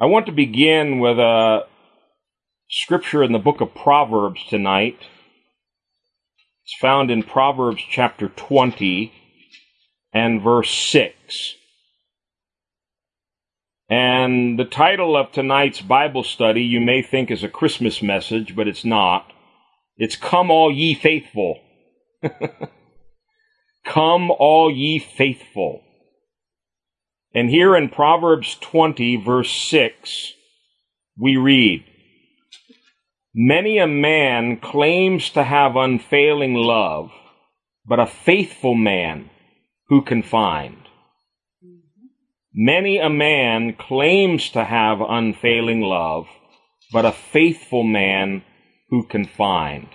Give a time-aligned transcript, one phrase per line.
[0.00, 1.66] I want to begin with a
[2.70, 4.96] scripture in the book of Proverbs tonight.
[6.62, 9.12] It's found in Proverbs chapter 20
[10.12, 11.56] and verse 6.
[13.90, 18.68] And the title of tonight's Bible study you may think is a Christmas message, but
[18.68, 19.32] it's not.
[19.96, 21.58] It's Come All Ye Faithful.
[23.84, 25.82] Come All Ye Faithful.
[27.34, 30.32] And here in Proverbs 20, verse 6,
[31.18, 31.84] we read,
[33.34, 37.10] Many a man claims to have unfailing love,
[37.86, 39.30] but a faithful man
[39.88, 40.76] who can find?
[42.54, 46.26] Many a man claims to have unfailing love,
[46.92, 48.42] but a faithful man
[48.88, 49.88] who can find?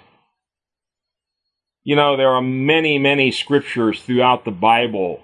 [1.84, 5.22] You know, there are many, many scriptures throughout the Bible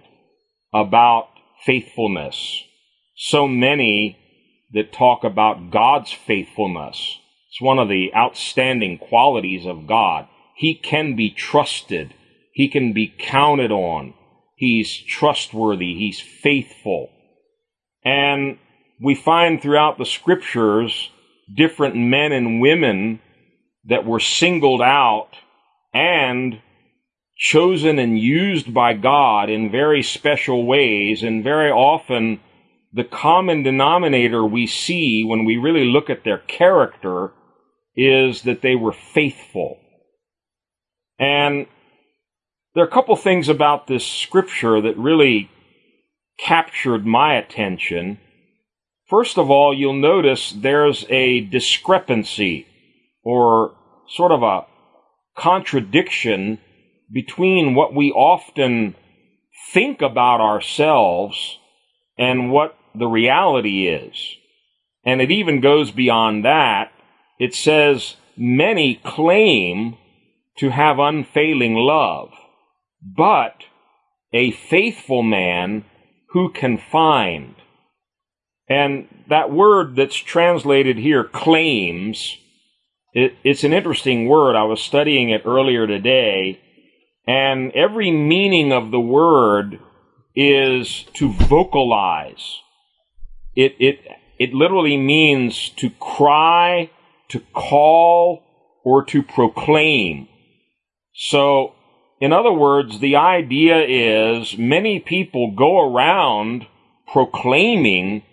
[0.73, 1.29] about
[1.65, 2.63] faithfulness.
[3.15, 4.17] So many
[4.73, 7.19] that talk about God's faithfulness.
[7.49, 10.27] It's one of the outstanding qualities of God.
[10.55, 12.13] He can be trusted.
[12.53, 14.13] He can be counted on.
[14.55, 15.95] He's trustworthy.
[15.95, 17.09] He's faithful.
[18.03, 18.57] And
[19.01, 21.09] we find throughout the scriptures
[21.53, 23.21] different men and women
[23.85, 25.29] that were singled out
[25.93, 26.61] and
[27.39, 32.41] chosen and used by God in very special ways, and very often
[32.91, 37.31] the common denominator we see when we really look at their character
[37.95, 39.77] is that they were faithful.
[41.17, 41.67] And
[42.75, 45.49] there are a couple things about this scripture that really
[46.37, 48.19] captured my attention.
[49.07, 52.67] First of all, you'll notice there's a discrepancy
[53.23, 53.75] or
[54.07, 54.65] sort of a
[55.37, 56.59] contradiction
[57.11, 58.95] between what we often
[59.73, 61.57] think about ourselves
[62.17, 64.35] and what the reality is.
[65.05, 66.91] And it even goes beyond that.
[67.39, 69.97] It says, many claim
[70.57, 72.31] to have unfailing love,
[73.01, 73.63] but
[74.33, 75.85] a faithful man
[76.31, 77.55] who can find.
[78.67, 82.37] And that word that's translated here, claims,
[83.13, 84.55] it, it's an interesting word.
[84.55, 86.59] I was studying it earlier today
[87.29, 89.79] and every meaning of the word
[90.35, 92.57] is to vocalize.
[93.55, 93.99] It, it,
[94.39, 96.89] it literally means to cry,
[97.27, 98.41] to call,
[98.83, 100.27] or to proclaim.
[101.13, 101.75] So,
[102.19, 106.65] in other words, the idea is many people go around
[107.13, 108.23] proclaiming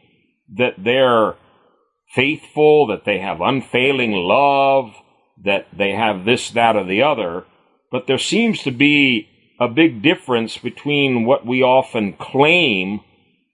[0.54, 1.34] that they're
[2.14, 4.94] faithful, that they have unfailing love,
[5.44, 7.44] that they have this, that, or the other.
[7.90, 9.28] But there seems to be
[9.60, 13.00] a big difference between what we often claim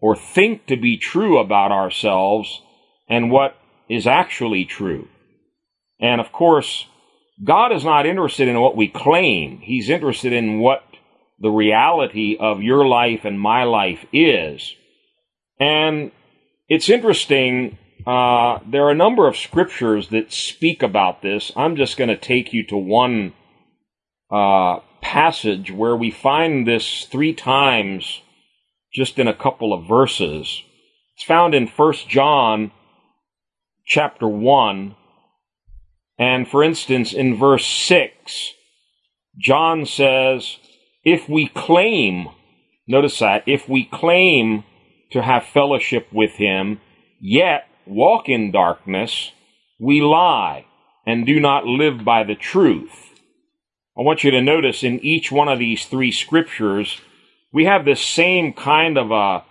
[0.00, 2.60] or think to be true about ourselves
[3.08, 3.56] and what
[3.88, 5.08] is actually true.
[6.00, 6.86] And of course,
[7.42, 9.58] God is not interested in what we claim.
[9.58, 10.82] He's interested in what
[11.38, 14.74] the reality of your life and my life is.
[15.60, 16.10] And
[16.68, 17.78] it's interesting.
[18.06, 21.52] Uh, there are a number of scriptures that speak about this.
[21.56, 23.34] I'm just going to take you to one
[24.32, 28.22] uh, passage where we find this three times
[28.92, 30.62] just in a couple of verses.
[31.14, 32.72] It's found in First John
[33.84, 34.96] chapter 1.
[36.18, 38.54] And for instance, in verse 6,
[39.38, 40.56] John says,
[41.04, 42.28] if we claim,
[42.86, 44.64] notice that, if we claim
[45.10, 46.80] to have fellowship with him,
[47.20, 49.32] yet walk in darkness,
[49.80, 50.66] we lie
[51.06, 53.11] and do not live by the truth.
[53.96, 57.00] I want you to notice in each one of these three scriptures,
[57.52, 59.44] we have this same kind of a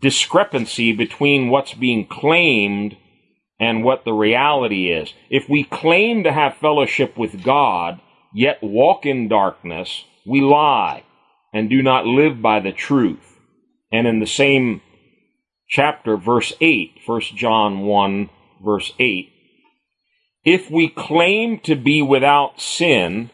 [0.00, 2.96] discrepancy between what's being claimed
[3.58, 5.12] and what the reality is.
[5.28, 8.00] If we claim to have fellowship with God,
[8.32, 11.04] yet walk in darkness, we lie
[11.52, 13.38] and do not live by the truth.
[13.90, 14.80] And in the same
[15.68, 18.30] chapter, verse 8, 1 John 1,
[18.64, 19.31] verse 8,
[20.44, 23.30] if we claim to be without sin,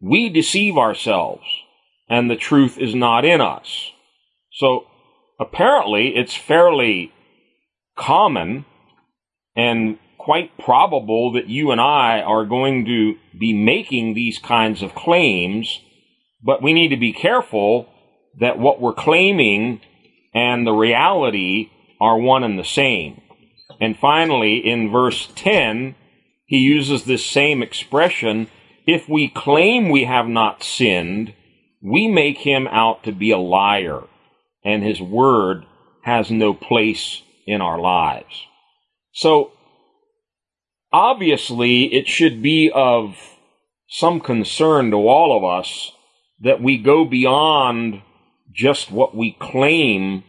[0.00, 1.44] we deceive ourselves,
[2.08, 3.90] and the truth is not in us.
[4.52, 4.86] So
[5.38, 7.12] apparently, it's fairly
[7.96, 8.64] common
[9.54, 14.94] and quite probable that you and I are going to be making these kinds of
[14.94, 15.80] claims,
[16.42, 17.88] but we need to be careful
[18.40, 19.80] that what we're claiming
[20.34, 21.70] and the reality
[22.00, 23.20] are one and the same.
[23.80, 25.94] And finally, in verse 10,
[26.46, 28.48] he uses this same expression.
[28.86, 31.34] If we claim we have not sinned,
[31.82, 34.04] we make him out to be a liar,
[34.64, 35.66] and his word
[36.02, 38.46] has no place in our lives.
[39.12, 39.52] So,
[40.92, 43.16] obviously, it should be of
[43.88, 45.92] some concern to all of us
[46.40, 48.02] that we go beyond
[48.52, 50.24] just what we claim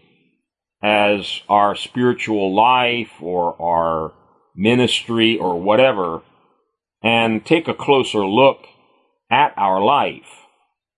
[0.82, 4.14] as our spiritual life or our
[4.58, 6.24] ministry or whatever
[7.04, 8.66] and take a closer look
[9.32, 10.46] at our life.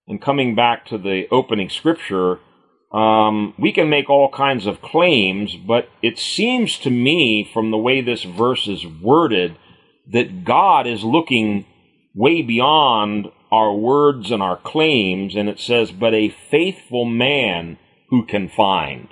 [0.07, 2.39] And coming back to the opening scripture,
[2.91, 7.77] um, we can make all kinds of claims, but it seems to me from the
[7.77, 9.55] way this verse is worded
[10.11, 11.67] that God is looking
[12.15, 17.77] way beyond our words and our claims, and it says, but a faithful man
[18.09, 19.09] who can find.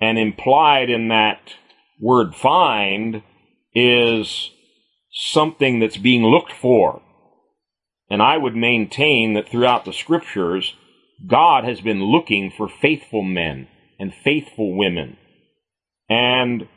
[0.00, 1.40] And implied in that
[2.00, 3.22] word find
[3.74, 4.50] is
[5.10, 7.02] something that's being looked for.
[8.10, 10.74] And I would maintain that throughout the scriptures,
[11.26, 13.68] God has been looking for faithful men
[13.98, 15.16] and faithful women.
[16.08, 16.68] And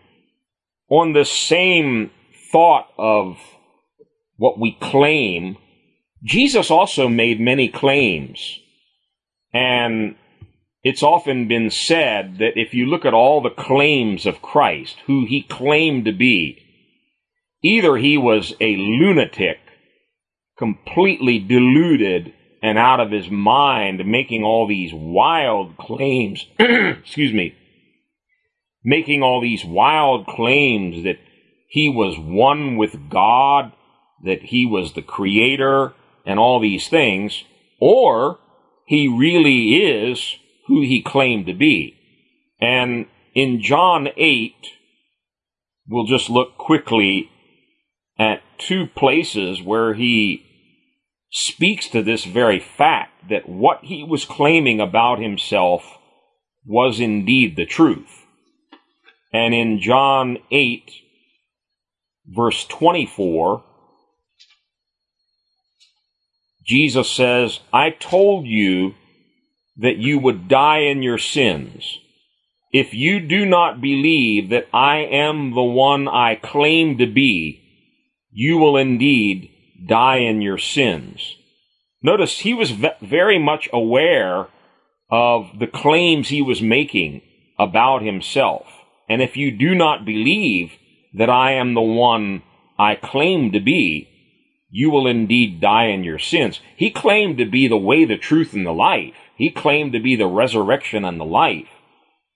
[0.90, 2.12] on the same
[2.52, 3.38] thought of
[4.38, 5.58] what we claim,
[6.24, 8.60] Jesus also made many claims.
[9.54, 10.16] And
[10.84, 15.26] it's often been said that if you look at all the claims of Christ, who
[15.26, 16.58] he claimed to be,
[17.64, 19.60] either he was a lunatic,
[20.58, 22.34] completely deluded
[22.64, 27.56] and out of his mind, making all these wild claims, excuse me,
[28.84, 31.20] making all these wild claims that
[31.68, 33.72] he was one with God,
[34.24, 35.94] that he was the creator,
[36.26, 37.44] and all these things,
[37.80, 38.40] or
[38.86, 40.36] he really is
[40.72, 41.94] who he claimed to be.
[42.62, 44.56] And in John 8,
[45.86, 47.30] we'll just look quickly
[48.18, 50.46] at two places where he
[51.30, 55.84] speaks to this very fact that what he was claiming about himself
[56.66, 58.26] was indeed the truth.
[59.34, 60.90] And in John 8,
[62.28, 63.62] verse 24,
[66.66, 68.94] Jesus says, I told you
[69.78, 72.00] that you would die in your sins.
[72.74, 77.62] If you do not believe that I am the one I claim to be,
[78.32, 79.50] you will indeed
[79.86, 81.36] die in your sins.
[82.02, 82.72] Notice he was
[83.02, 84.48] very much aware
[85.10, 87.22] of the claims he was making
[87.60, 88.66] about himself.
[89.10, 90.72] And if you do not believe
[91.14, 92.44] that I am the one
[92.80, 94.08] I claim to be,
[94.72, 96.62] you will indeed die in your sins.
[96.78, 99.14] He claimed to be the way, the truth, and the life.
[99.36, 101.68] He claimed to be the resurrection and the life.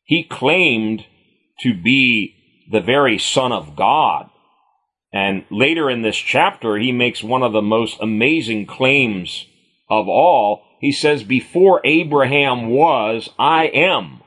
[0.03, 1.05] He claimed
[1.61, 2.35] to be
[2.69, 4.29] the very Son of God.
[5.13, 9.45] And later in this chapter, he makes one of the most amazing claims
[9.89, 10.63] of all.
[10.81, 14.21] He says, Before Abraham was, I am.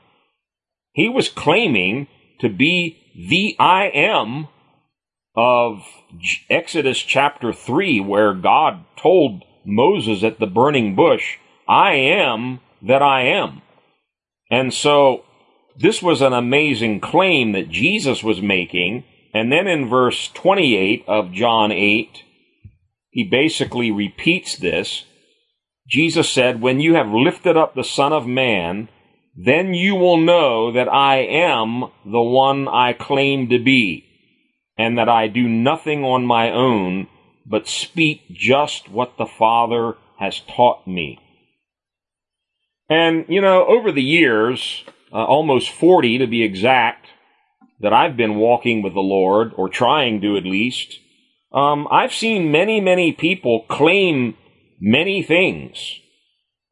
[0.93, 2.07] He was claiming
[2.39, 2.97] to be
[3.29, 4.47] the I am
[5.39, 5.85] of
[6.49, 13.21] Exodus chapter 3, where God told Moses at the burning bush, I am that I
[13.21, 13.61] am.
[14.51, 15.23] And so
[15.77, 19.05] this was an amazing claim that Jesus was making.
[19.33, 22.21] And then in verse 28 of John 8,
[23.11, 25.05] he basically repeats this.
[25.87, 28.89] Jesus said, When you have lifted up the Son of Man,
[29.37, 34.08] then you will know that I am the one I claim to be
[34.79, 37.07] and that I do nothing on my own,
[37.45, 41.19] but speak just what the Father has taught me.
[42.89, 47.07] And, you know, over the years, uh, almost 40 to be exact,
[47.81, 50.97] that I've been walking with the Lord, or trying to at least,
[51.51, 54.37] um, I've seen many, many people claim
[54.79, 55.99] many things.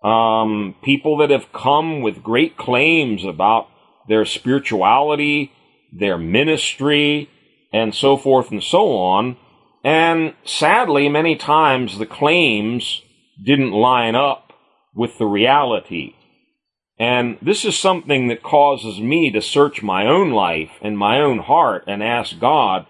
[0.02, 3.68] Um, people that have come with great claims about
[4.08, 5.52] their spirituality,
[5.92, 7.30] their ministry,
[7.72, 9.38] and so forth and so on.
[9.84, 13.02] And sadly, many times the claims
[13.44, 14.54] didn't line up
[14.96, 16.16] with the reality.
[17.00, 21.40] And this is something that causes me to search my own life and my own
[21.40, 22.88] heart and ask God,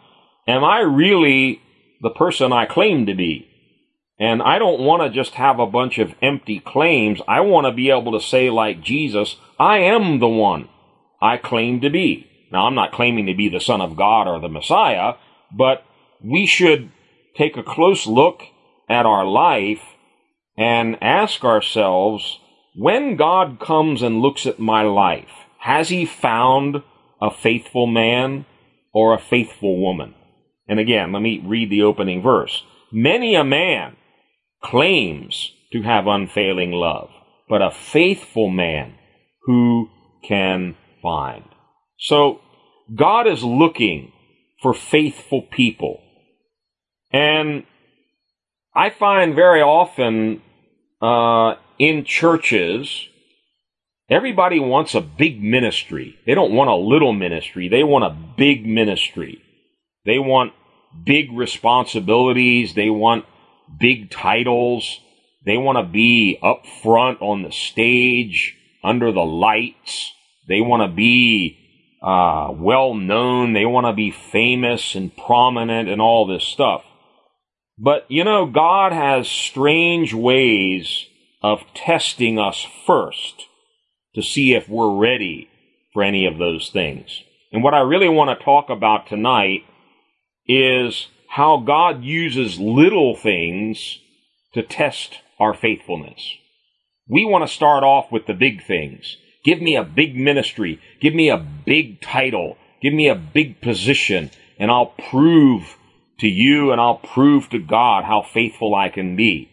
[0.48, 1.62] am I really
[2.02, 3.50] the person I claim to be?
[4.20, 7.22] And I don't want to just have a bunch of empty claims.
[7.28, 10.70] I want to be able to say, like Jesus, I am the one
[11.22, 12.28] I claim to be.
[12.52, 15.14] Now, I'm not claiming to be the Son of God or the Messiah,
[15.56, 15.84] but
[16.24, 16.92] we should
[17.36, 18.44] take a close look
[18.90, 19.82] at our life
[20.58, 22.40] and ask ourselves
[22.76, 26.84] when God comes and looks at my life, has he found
[27.22, 28.46] a faithful man
[28.94, 30.14] or a faithful woman?
[30.68, 32.64] And again, let me read the opening verse.
[32.92, 33.96] Many a man
[34.64, 37.10] claims to have unfailing love,
[37.50, 38.96] but a faithful man
[39.46, 39.90] who
[40.24, 41.44] can find.
[41.98, 42.42] So
[42.94, 44.12] God is looking
[44.62, 46.02] for faithful people.
[47.12, 47.66] And
[48.76, 50.42] I find very often
[51.02, 53.08] uh, in churches,
[54.10, 56.18] everybody wants a big ministry.
[56.26, 57.70] They don't want a little ministry.
[57.70, 59.42] They want a big ministry.
[60.06, 60.54] They want
[61.06, 62.74] big responsibilities.
[62.74, 63.26] They want
[63.80, 65.00] big titles.
[65.46, 70.12] They want to be up front on the stage under the lights.
[70.48, 71.58] They want to be
[72.02, 73.54] uh, well known.
[73.54, 76.84] They want to be famous and prominent and all this stuff.
[77.78, 81.06] But you know, God has strange ways
[81.42, 83.46] of testing us first
[84.16, 85.50] to see if we're ready
[85.94, 87.24] for any of those things.
[87.52, 89.64] And what I really want to talk about tonight
[90.48, 94.00] is how God uses little things
[94.54, 96.34] to test our faithfulness.
[97.08, 99.18] We want to start off with the big things.
[99.48, 100.82] Give me a big ministry.
[101.00, 102.58] Give me a big title.
[102.82, 105.78] Give me a big position and I'll prove
[106.20, 109.50] to you and I'll prove to God how faithful I can be.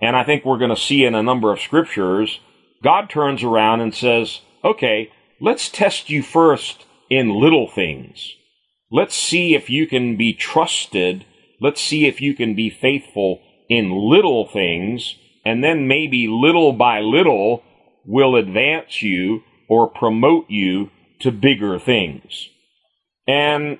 [0.00, 2.40] And I think we're going to see in a number of scriptures,
[2.82, 8.34] God turns around and says, okay, let's test you first in little things.
[8.90, 11.24] Let's see if you can be trusted.
[11.60, 15.14] Let's see if you can be faithful in little things.
[15.44, 17.62] And then maybe little by little
[18.06, 22.48] will advance you or promote you to bigger things.
[23.26, 23.78] And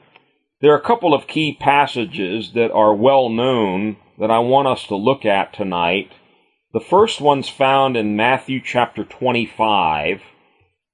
[0.60, 4.86] there are a couple of key passages that are well known that I want us
[4.86, 6.10] to look at tonight.
[6.72, 10.22] The first one's found in Matthew chapter 25,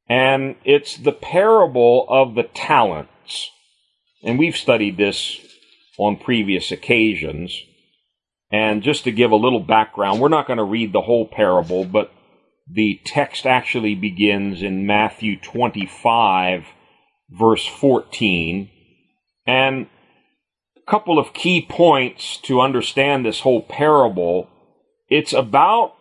[0.09, 3.51] and it's the parable of the talents.
[4.23, 5.41] And we've studied this
[5.99, 7.61] on previous occasions.
[8.51, 11.85] And just to give a little background, we're not going to read the whole parable,
[11.85, 12.13] but
[12.71, 16.65] the text actually begins in Matthew 25,
[17.31, 18.71] verse 14.
[19.47, 19.87] And
[20.77, 24.49] a couple of key points to understand this whole parable.
[25.09, 25.95] It's about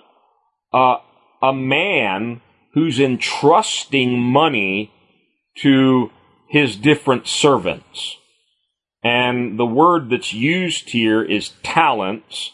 [0.74, 0.98] uh,
[1.42, 2.42] a man
[2.74, 4.92] who's entrusting money
[5.58, 6.12] to
[6.48, 8.18] his different servants.
[9.04, 12.52] And the word that's used here is talents.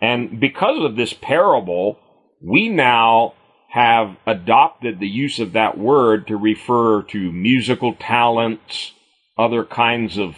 [0.00, 1.98] And because of this parable,
[2.40, 3.34] we now
[3.68, 8.92] have adopted the use of that word to refer to musical talents,
[9.36, 10.36] other kinds of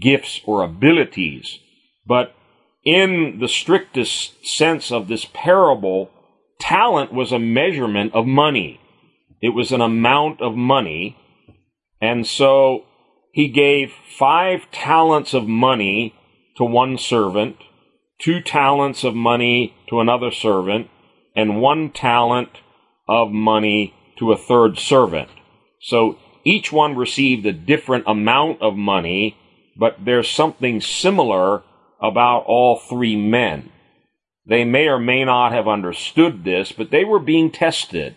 [0.00, 1.58] gifts or abilities.
[2.06, 2.34] But
[2.84, 6.10] in the strictest sense of this parable,
[6.60, 8.80] talent was a measurement of money.
[9.40, 11.16] It was an amount of money
[12.04, 12.84] and so
[13.32, 16.14] he gave five talents of money
[16.58, 17.56] to one servant,
[18.18, 20.90] two talents of money to another servant,
[21.34, 22.50] and one talent
[23.08, 25.28] of money to a third servant.
[25.80, 29.36] So each one received a different amount of money,
[29.76, 31.62] but there's something similar
[32.00, 33.70] about all three men.
[34.46, 38.16] They may or may not have understood this, but they were being tested.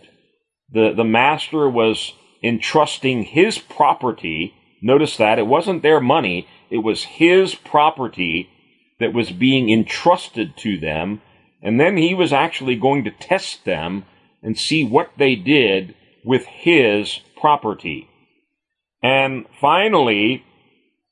[0.71, 2.13] The, the master was
[2.43, 4.53] entrusting his property.
[4.81, 8.49] Notice that it wasn't their money, it was his property
[8.99, 11.21] that was being entrusted to them.
[11.61, 14.05] And then he was actually going to test them
[14.47, 18.07] and see what they did with his property.
[19.03, 20.45] And finally,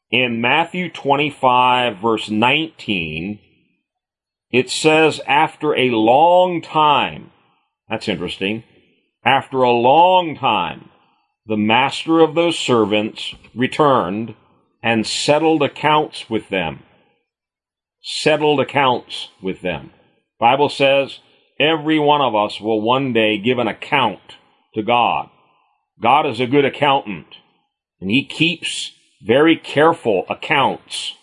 [0.09, 3.39] in Matthew 25, verse 19,
[4.51, 7.31] it says, after a long time,
[7.89, 8.63] that's interesting,
[9.25, 10.89] after a long time,
[11.45, 14.33] the master of those servants returned
[14.81, 16.83] and settled accounts with them.
[18.01, 19.91] Settled accounts with them.
[20.39, 21.19] Bible says
[21.59, 24.19] every one of us will one day give an account
[24.73, 25.29] to God.
[26.01, 27.27] God is a good accountant
[28.01, 28.91] and he keeps
[29.25, 31.13] very careful accounts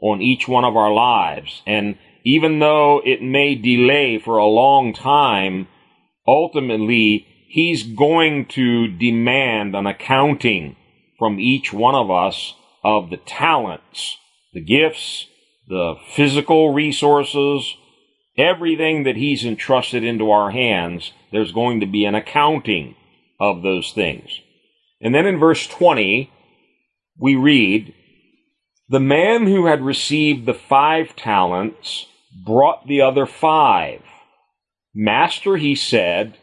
[0.00, 1.62] on each one of our lives.
[1.66, 5.68] And even though it may delay for a long time,
[6.26, 10.76] ultimately he's going to demand an accounting
[11.18, 14.16] from each one of us of the talents,
[14.52, 15.26] the gifts,
[15.68, 17.76] the physical resources,
[18.36, 22.94] everything that he's entrusted into our hands, there's going to be an accounting
[23.40, 24.30] of those things.
[25.00, 26.30] And then in verse 20,
[27.18, 27.94] we read,
[28.88, 32.06] The man who had received the five talents
[32.44, 34.02] brought the other five.
[34.94, 36.36] Master, he said,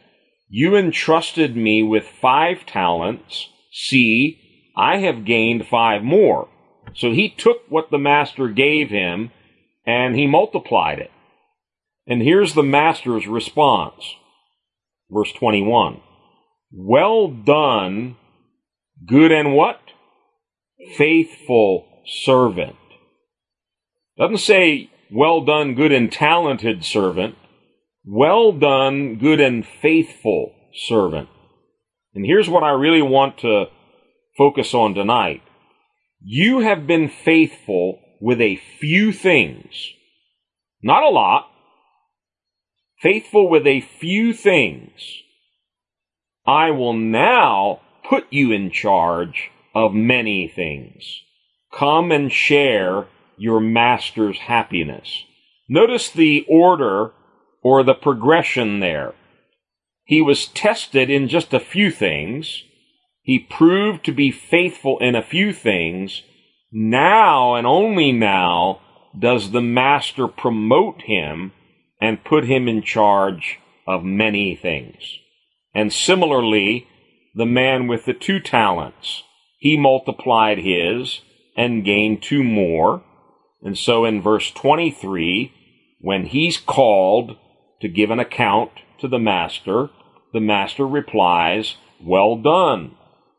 [0.52, 3.48] you entrusted me with five talents.
[3.70, 6.48] See, I have gained five more.
[6.92, 9.30] So he took what the master gave him
[9.86, 11.12] and he multiplied it.
[12.10, 14.16] And here's the master's response.
[15.10, 16.02] Verse 21.
[16.70, 18.16] Well done,
[19.06, 19.80] good and what?
[20.96, 22.76] faithful servant.
[24.18, 27.36] Doesn't say, well done, good and talented servant.
[28.04, 31.28] Well done, good and faithful servant.
[32.14, 33.66] And here's what I really want to
[34.36, 35.42] focus on tonight.
[36.22, 39.90] You have been faithful with a few things.
[40.82, 41.49] Not a lot.
[43.00, 45.22] Faithful with a few things.
[46.46, 51.22] I will now put you in charge of many things.
[51.72, 53.06] Come and share
[53.38, 55.24] your master's happiness.
[55.66, 57.12] Notice the order
[57.62, 59.14] or the progression there.
[60.04, 62.64] He was tested in just a few things.
[63.22, 66.22] He proved to be faithful in a few things.
[66.70, 68.80] Now and only now
[69.18, 71.52] does the master promote him
[72.00, 75.18] and put him in charge of many things.
[75.74, 76.88] And similarly,
[77.34, 79.22] the man with the two talents,
[79.58, 81.20] he multiplied his
[81.56, 83.02] and gained two more.
[83.62, 85.52] And so in verse 23,
[86.00, 87.36] when he's called
[87.80, 89.90] to give an account to the master,
[90.32, 92.96] the master replies, Well done,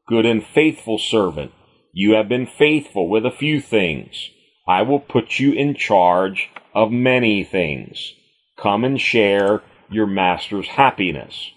[0.08, 1.52] good and faithful servant.
[1.94, 4.30] You have been faithful with a few things.
[4.68, 8.14] I will put you in charge of many things.
[8.62, 11.52] Come and share your master's happiness.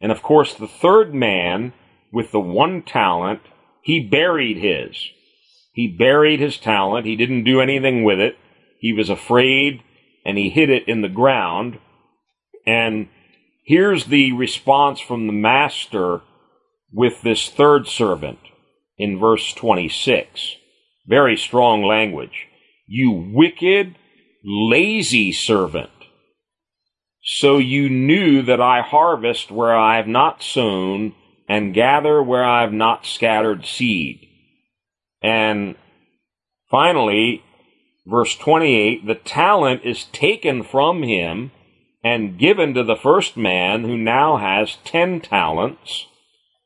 [0.00, 1.72] And of course, the third man
[2.12, 3.40] with the one talent,
[3.82, 5.10] he buried his.
[5.72, 7.06] He buried his talent.
[7.06, 8.36] He didn't do anything with it.
[8.80, 9.82] He was afraid
[10.24, 11.78] and he hid it in the ground.
[12.66, 13.08] And
[13.64, 16.22] here's the response from the master
[16.92, 18.40] with this third servant
[18.98, 20.56] in verse 26.
[21.06, 22.46] Very strong language.
[22.86, 23.96] You wicked,
[24.44, 25.90] lazy servant.
[27.32, 31.14] So you knew that I harvest where I have not sown
[31.48, 34.26] and gather where I have not scattered seed.
[35.22, 35.76] And
[36.68, 37.44] finally,
[38.04, 41.52] verse 28, the talent is taken from him
[42.02, 46.06] and given to the first man who now has ten talents,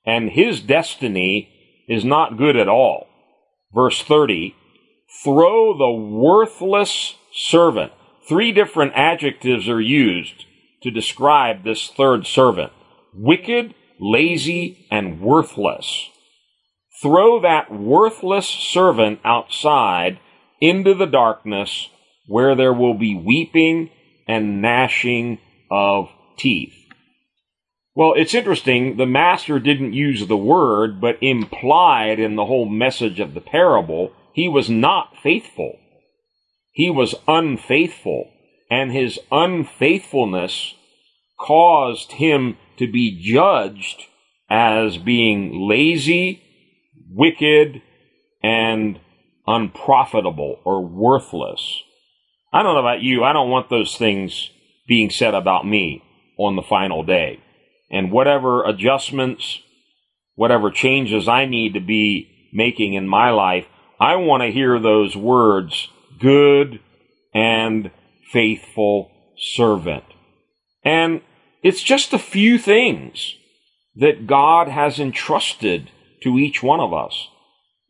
[0.07, 1.51] and his destiny
[1.91, 3.07] is not good at all.
[3.75, 4.55] Verse 30,
[5.23, 7.93] throw the worthless servant.
[8.27, 10.47] Three different adjectives are used
[10.85, 12.73] to describe this third servant.
[13.13, 16.09] Wicked, lazy, and worthless.
[17.03, 20.21] Throw that worthless servant outside
[20.61, 21.89] into the darkness
[22.27, 23.91] where there will be weeping
[24.29, 25.39] and gnashing
[25.71, 26.75] of teeth.
[27.95, 28.97] Well, it's interesting.
[28.97, 34.13] The master didn't use the word, but implied in the whole message of the parable,
[34.33, 35.79] he was not faithful.
[36.73, 38.31] He was unfaithful,
[38.75, 40.75] and his unfaithfulness
[41.39, 44.03] caused him to be judged
[44.51, 46.43] as being lazy,
[47.09, 47.81] wicked,
[48.43, 48.99] and
[49.47, 51.83] unprofitable or worthless.
[52.53, 53.23] I don't know about you.
[53.23, 54.51] I don't want those things
[54.89, 56.03] being said about me
[56.37, 57.39] on the final day.
[57.93, 59.61] And whatever adjustments,
[60.35, 63.67] whatever changes I need to be making in my life,
[64.01, 65.87] I want to hear those words,
[66.19, 66.81] good
[67.33, 67.93] and
[68.35, 70.05] faithful servant.
[70.85, 71.23] And
[71.63, 73.37] it's just a few things
[73.95, 75.91] that God has entrusted
[76.23, 77.29] to each one of us.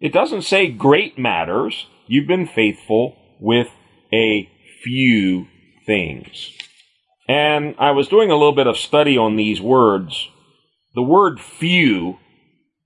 [0.01, 1.87] It doesn't say great matters.
[2.07, 3.69] You've been faithful with
[4.13, 4.51] a
[4.83, 5.47] few
[5.87, 6.53] things.
[7.27, 10.29] And I was doing a little bit of study on these words.
[10.95, 12.19] The word few,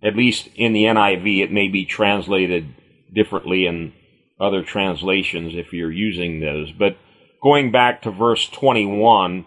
[0.01, 2.73] at least in the NIV, it may be translated
[3.13, 3.95] differently in
[4.41, 6.71] other translations if you're using those.
[6.71, 6.97] But
[7.43, 9.45] going back to verse 21,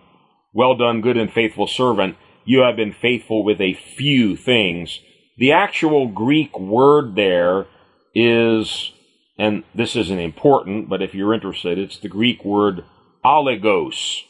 [0.53, 4.99] well done, good and faithful servant, you have been faithful with a few things.
[5.37, 7.67] The actual Greek word there
[8.13, 8.91] is,
[9.37, 12.83] and this isn't important, but if you're interested, it's the Greek word
[13.23, 14.21] oligos.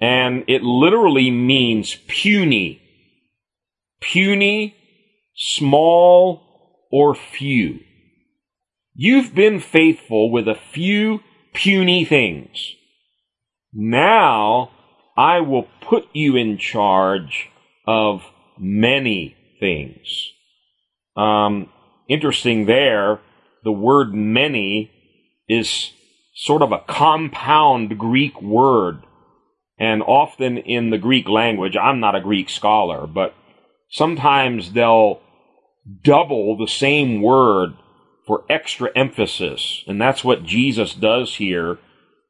[0.00, 2.82] And it literally means puny.
[4.00, 4.74] Puny,
[5.36, 7.80] small, or few.
[8.94, 11.20] You've been faithful with a few
[11.52, 12.74] puny things.
[13.72, 14.70] Now
[15.16, 17.48] I will put you in charge
[17.86, 18.22] of
[18.58, 20.32] many things.
[21.16, 21.68] Um,
[22.08, 23.20] interesting there,
[23.64, 24.90] the word many
[25.48, 25.92] is
[26.34, 29.02] sort of a compound Greek word.
[29.78, 33.34] And often in the Greek language, I'm not a Greek scholar, but
[33.90, 35.20] sometimes they'll
[36.02, 37.74] double the same word
[38.30, 39.82] for extra emphasis.
[39.88, 41.78] And that's what Jesus does here.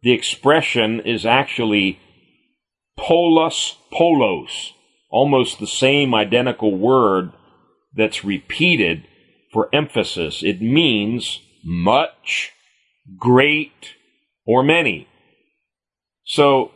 [0.00, 2.00] The expression is actually
[2.96, 4.72] polos polos
[5.10, 7.32] almost the same identical word
[7.94, 9.06] that's repeated
[9.52, 10.42] for emphasis.
[10.42, 12.52] It means much,
[13.18, 13.96] great,
[14.46, 15.06] or many.
[16.24, 16.70] So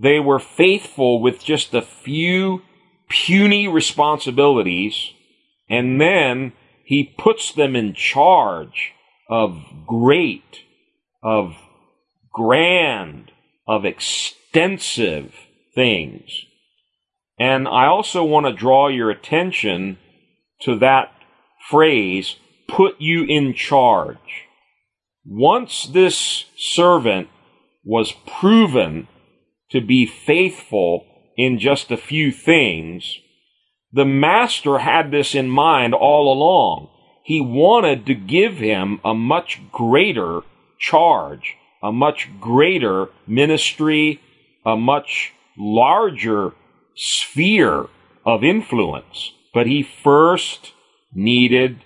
[0.00, 2.62] they were faithful with just a few
[3.08, 5.10] puny responsibilities,
[5.68, 6.52] and then
[6.88, 8.94] he puts them in charge
[9.28, 10.60] of great,
[11.22, 11.54] of
[12.32, 13.30] grand,
[13.66, 15.34] of extensive
[15.74, 16.46] things.
[17.38, 19.98] And I also want to draw your attention
[20.62, 21.12] to that
[21.68, 24.46] phrase, put you in charge.
[25.26, 27.28] Once this servant
[27.84, 29.08] was proven
[29.72, 31.04] to be faithful
[31.36, 33.18] in just a few things,
[33.92, 36.88] the master had this in mind all along.
[37.24, 40.42] He wanted to give him a much greater
[40.78, 44.20] charge, a much greater ministry,
[44.64, 46.52] a much larger
[46.94, 47.86] sphere
[48.24, 49.32] of influence.
[49.54, 50.72] But he first
[51.12, 51.84] needed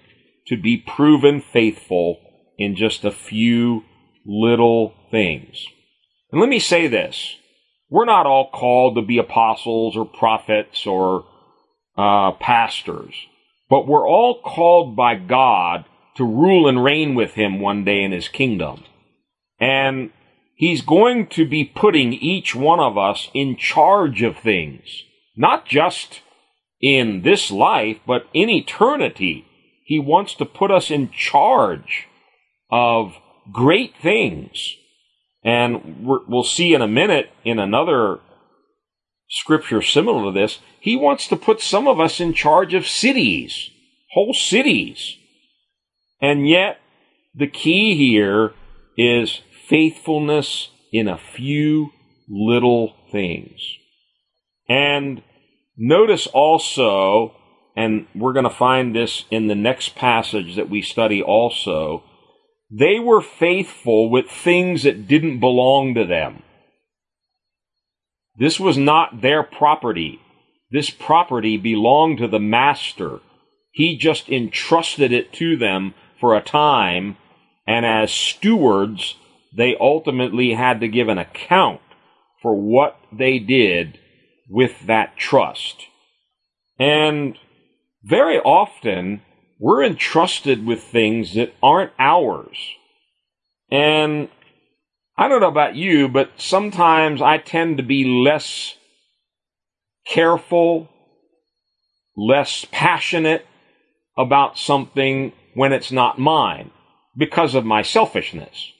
[0.48, 2.18] to be proven faithful
[2.58, 3.84] in just a few
[4.26, 5.64] little things.
[6.30, 7.36] And let me say this.
[7.90, 11.26] We're not all called to be apostles or prophets or
[11.96, 13.14] uh, pastors,
[13.68, 15.85] but we're all called by God
[16.16, 18.85] to rule and reign with Him one day in His kingdom.
[19.59, 20.11] And
[20.55, 25.02] He's going to be putting each one of us in charge of things,
[25.37, 26.20] not just
[26.81, 29.46] in this life, but in eternity.
[29.85, 32.07] He wants to put us in charge
[32.70, 33.16] of
[33.50, 34.76] great things.
[35.44, 38.20] And we'll see in a minute in another
[39.33, 43.71] scripture similar to this, he wants to put some of us in charge of cities,
[44.12, 45.16] whole cities.
[46.21, 46.79] And yet,
[47.35, 48.53] the key here
[48.97, 51.90] is faithfulness in a few
[52.29, 53.61] little things.
[54.68, 55.23] And
[55.77, 57.35] Notice also,
[57.75, 62.05] and we're going to find this in the next passage that we study also,
[62.71, 66.42] they were faithful with things that didn't belong to them.
[68.37, 70.21] This was not their property.
[70.71, 73.21] This property belonged to the master.
[73.73, 77.16] He just entrusted it to them for a time,
[77.66, 79.16] and as stewards,
[79.55, 81.81] they ultimately had to give an account
[82.40, 83.99] for what they did
[84.49, 85.87] with that trust.
[86.79, 87.37] And
[88.03, 89.23] very often,
[89.61, 92.57] we're entrusted with things that aren't ours.
[93.71, 94.29] And
[95.16, 98.75] I don't know about you, but sometimes I tend to be less
[100.07, 100.88] careful,
[102.16, 103.46] less passionate
[104.16, 106.70] about something when it's not mine
[107.16, 108.72] because of my selfishness.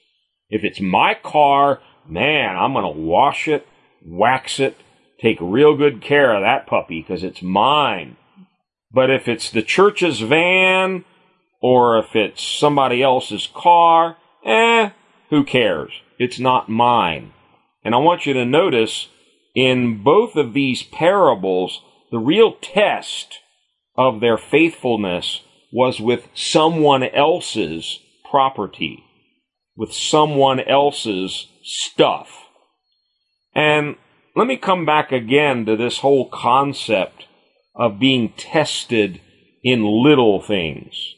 [0.49, 3.67] If it's my car, man, I'm going to wash it,
[4.05, 4.77] wax it,
[5.21, 8.17] take real good care of that puppy because it's mine.
[8.91, 11.05] But if it's the church's van
[11.61, 14.89] or if it's somebody else's car, eh,
[15.29, 15.91] who cares?
[16.19, 17.33] It's not mine.
[17.83, 19.07] And I want you to notice
[19.55, 23.39] in both of these parables, the real test
[23.95, 27.99] of their faithfulness was with someone else's
[28.29, 29.03] property,
[29.75, 32.29] with someone else's stuff.
[33.55, 33.95] And
[34.35, 37.25] let me come back again to this whole concept
[37.75, 39.19] of being tested
[39.63, 41.15] in little things.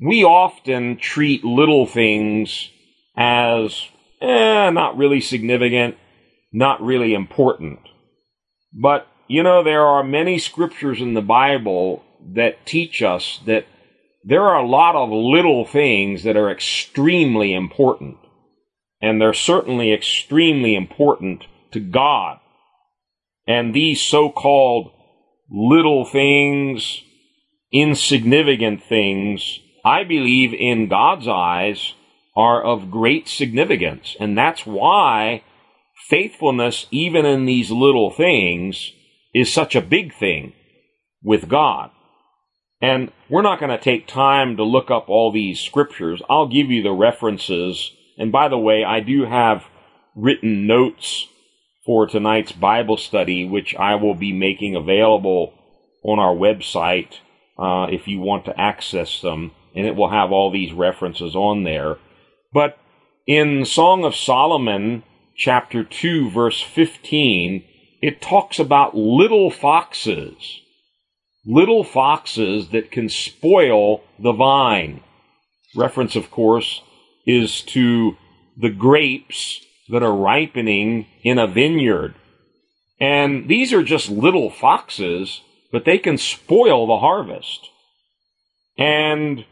[0.00, 2.70] We often treat little things
[3.16, 3.88] as
[4.20, 5.96] eh, not really significant,
[6.52, 7.80] not really important.
[8.72, 12.02] But, you know, there are many scriptures in the Bible
[12.34, 13.66] that teach us that
[14.24, 18.16] there are a lot of little things that are extremely important.
[19.00, 22.38] And they're certainly extremely important to God.
[23.46, 24.90] And these so-called
[25.50, 27.02] little things,
[27.72, 31.94] insignificant things, I believe in God's eyes
[32.36, 34.14] are of great significance.
[34.20, 35.42] And that's why
[36.08, 38.92] faithfulness, even in these little things,
[39.34, 40.52] is such a big thing
[41.22, 41.90] with God.
[42.80, 46.20] And we're not going to take time to look up all these scriptures.
[46.28, 47.90] I'll give you the references.
[48.18, 49.64] And by the way, I do have
[50.14, 51.26] written notes
[51.86, 55.54] for tonight's Bible study, which I will be making available
[56.04, 57.14] on our website
[57.58, 59.52] uh, if you want to access them.
[59.74, 61.96] And it will have all these references on there.
[62.56, 62.78] But
[63.26, 65.02] in Song of Solomon,
[65.36, 67.62] chapter 2, verse 15,
[68.00, 70.62] it talks about little foxes.
[71.44, 75.02] Little foxes that can spoil the vine.
[75.74, 76.80] Reference, of course,
[77.26, 78.16] is to
[78.56, 82.14] the grapes that are ripening in a vineyard.
[82.98, 87.68] And these are just little foxes, but they can spoil the harvest.
[88.78, 89.44] And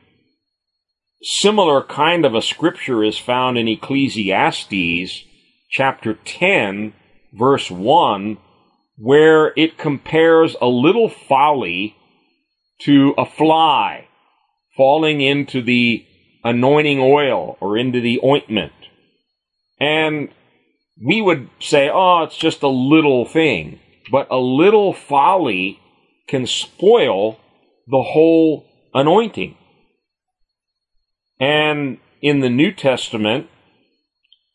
[1.25, 5.25] similar kind of a scripture is found in Ecclesiastes
[5.71, 6.93] chapter 10,
[7.33, 8.37] verse 1,
[8.97, 11.97] where it compares a little folly
[12.81, 14.07] to a fly
[14.77, 16.05] falling into the
[16.45, 18.73] anointing oil or into the ointment.
[19.81, 20.29] And
[21.05, 23.81] we would say, oh, it's just a little thing.
[24.11, 25.81] But a little folly
[26.29, 27.39] can spoil
[27.89, 29.57] the whole anointing.
[31.41, 33.49] And in the New Testament,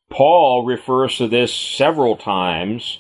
[0.10, 3.00] Paul refers to this several times.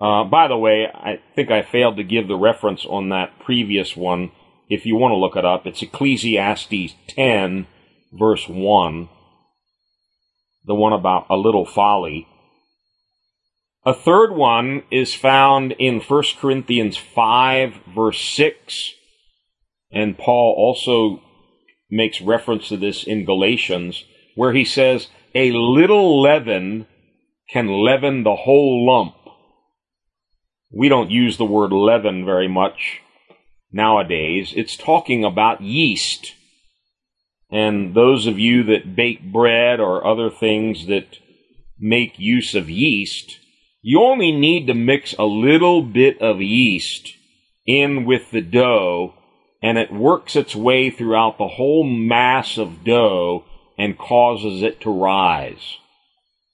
[0.00, 3.96] Uh, by the way, I think I failed to give the reference on that previous
[3.96, 4.30] one.
[4.68, 7.66] If you want to look it up, it's Ecclesiastes 10,
[8.12, 9.08] verse 1.
[10.66, 12.28] The one about a little folly.
[13.84, 18.92] A third one is found in 1 Corinthians 5, verse 6.
[19.92, 21.22] And Paul also
[21.90, 26.86] makes reference to this in Galatians, where he says, A little leaven
[27.48, 29.14] can leaven the whole lump.
[30.72, 33.00] We don't use the word leaven very much
[33.72, 34.52] nowadays.
[34.56, 36.34] It's talking about yeast.
[37.50, 41.18] And those of you that bake bread or other things that
[41.78, 43.38] make use of yeast,
[43.82, 47.14] you only need to mix a little bit of yeast
[47.66, 49.14] in with the dough
[49.62, 53.44] and it works its way throughout the whole mass of dough
[53.78, 55.78] and causes it to rise.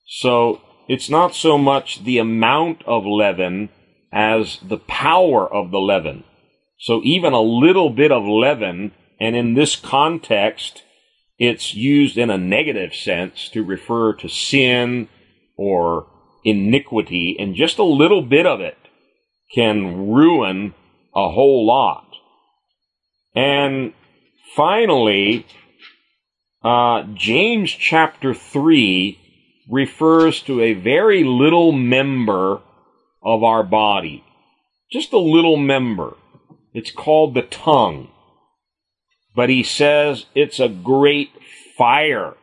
[0.07, 3.71] So it's not so much the amount of leaven
[4.13, 6.25] as the power of the leaven.
[6.79, 10.83] So even a little bit of leaven, and in this context,
[11.39, 15.09] it's used in a negative sense to refer to sin
[15.57, 16.09] or
[16.45, 18.77] iniquity, and just a little bit of it
[19.55, 20.75] can ruin
[21.15, 22.12] a whole lot.
[23.35, 23.95] And
[24.55, 25.47] finally,
[26.63, 29.19] uh, James chapter 3
[29.69, 32.61] refers to a very little member
[33.23, 34.25] of our body.
[34.91, 36.17] Just a little member.
[36.75, 38.09] It's called the tongue.
[39.35, 41.31] But he says it's a great
[41.77, 42.35] fire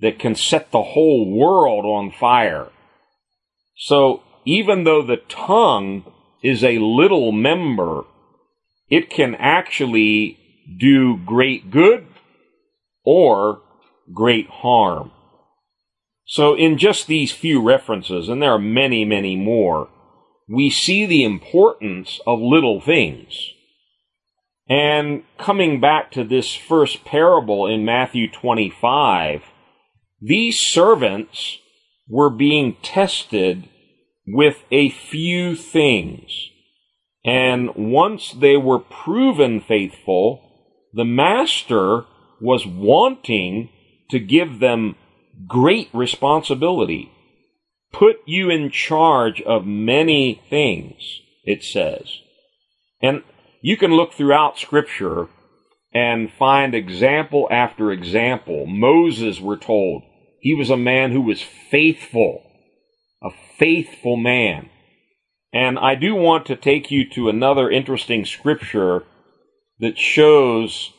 [0.00, 2.68] that can set the whole world on fire.
[3.76, 6.04] So even though the tongue
[6.42, 8.04] is a little member,
[8.88, 10.38] it can actually
[10.78, 12.06] do great good
[13.04, 13.62] or
[14.12, 15.10] great harm.
[16.26, 19.88] So in just these few references, and there are many, many more,
[20.48, 23.52] we see the importance of little things.
[24.68, 29.42] And coming back to this first parable in Matthew 25,
[30.20, 31.58] these servants
[32.08, 33.68] were being tested
[34.26, 36.50] with a few things.
[37.26, 40.42] And once they were proven faithful,
[40.94, 42.04] the master
[42.40, 43.68] was wanting
[44.10, 44.94] to give them
[45.48, 47.10] great responsibility.
[47.92, 52.20] Put you in charge of many things, it says.
[53.02, 53.24] And
[53.60, 55.28] you can look throughout scripture
[55.92, 58.66] and find example after example.
[58.66, 60.04] Moses, we're told,
[60.40, 62.42] he was a man who was faithful,
[63.20, 64.70] a faithful man.
[65.56, 69.04] And I do want to take you to another interesting scripture
[69.78, 70.92] that shows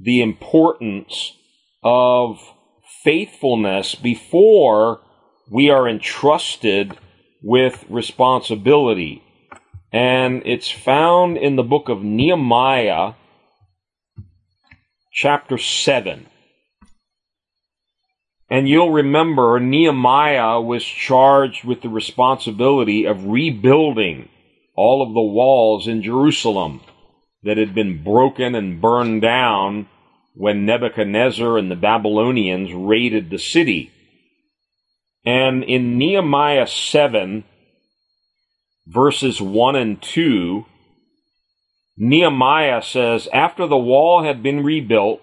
[0.00, 1.32] the importance
[1.82, 2.38] of
[3.02, 5.00] faithfulness before
[5.50, 6.96] we are entrusted
[7.42, 9.24] with responsibility.
[9.92, 13.14] And it's found in the book of Nehemiah,
[15.12, 16.26] chapter 7.
[18.50, 24.28] And you'll remember Nehemiah was charged with the responsibility of rebuilding
[24.76, 26.80] all of the walls in Jerusalem
[27.42, 29.88] that had been broken and burned down
[30.34, 33.92] when Nebuchadnezzar and the Babylonians raided the city.
[35.24, 37.44] And in Nehemiah 7,
[38.86, 40.66] verses 1 and 2,
[41.96, 45.22] Nehemiah says, After the wall had been rebuilt,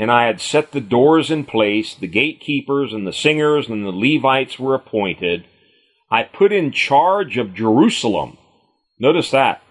[0.00, 3.90] and I had set the doors in place, the gatekeepers and the singers and the
[3.90, 5.44] Levites were appointed.
[6.10, 8.38] I put in charge of Jerusalem.
[8.98, 9.62] Notice that.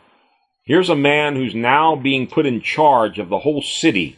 [0.65, 4.17] Here's a man who's now being put in charge of the whole city.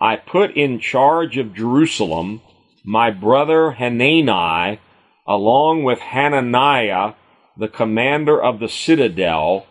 [0.00, 2.42] I put in charge of Jerusalem
[2.84, 4.80] my brother Hanani,
[5.28, 7.12] along with Hananiah,
[7.56, 9.64] the commander of the citadel,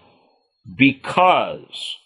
[0.73, 1.97] because.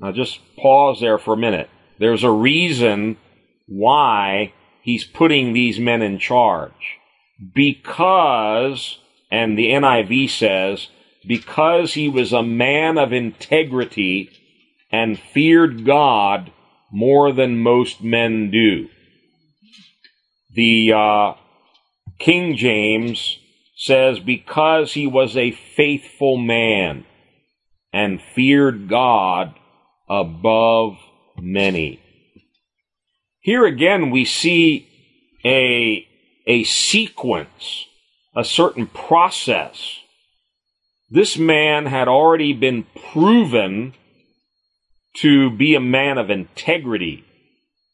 [0.00, 1.70] Now just pause there for a minute.
[2.00, 3.18] There's a reason
[3.66, 6.98] why he's putting these men in charge.
[7.54, 8.98] Because,
[9.30, 10.88] and the NIV says,
[11.28, 14.30] because he was a man of integrity
[14.90, 16.50] and feared God
[16.90, 18.88] more than most men do.
[20.54, 21.34] The uh,
[22.18, 23.38] King James
[23.76, 27.04] says, because he was a faithful man
[27.92, 29.54] and feared God
[30.08, 30.96] above
[31.42, 32.00] many.
[33.40, 34.88] Here again, we see
[35.44, 36.06] a,
[36.46, 37.86] a sequence,
[38.36, 39.98] a certain process.
[41.10, 43.94] This man had already been proven
[45.16, 47.24] to be a man of integrity,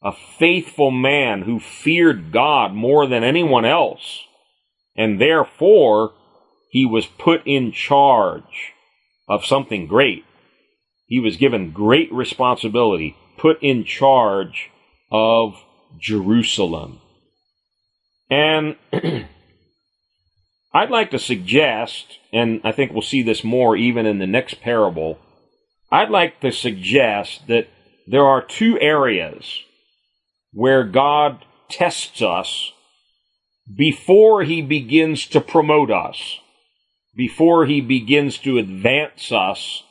[0.03, 4.21] a faithful man who feared God more than anyone else,
[4.97, 6.13] and therefore
[6.71, 8.75] he was put in charge
[9.29, 10.25] of something great.
[11.07, 14.71] He was given great responsibility, put in charge
[15.11, 15.55] of
[15.99, 17.01] Jerusalem.
[18.31, 18.77] And
[20.73, 24.61] I'd like to suggest, and I think we'll see this more even in the next
[24.61, 25.19] parable,
[25.91, 27.69] I'd like to suggest that
[28.07, 29.61] there are two areas
[30.53, 32.73] where God tests us
[33.75, 36.39] before he begins to promote us,
[37.17, 39.83] before he begins to advance us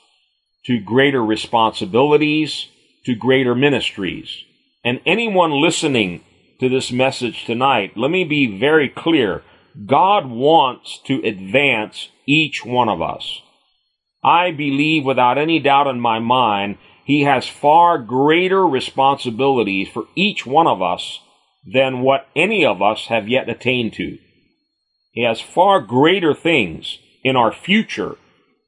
[0.66, 2.68] to greater responsibilities,
[3.06, 4.44] to greater ministries.
[4.84, 6.24] And anyone listening
[6.60, 9.44] to this message tonight, let me be very clear.
[9.86, 13.42] God wants to advance each one of us.
[14.24, 20.46] I believe without any doubt in my mind, He has far greater responsibilities for each
[20.46, 21.20] one of us
[21.72, 24.18] than what any of us have yet attained to.
[25.12, 28.18] He has far greater things in our future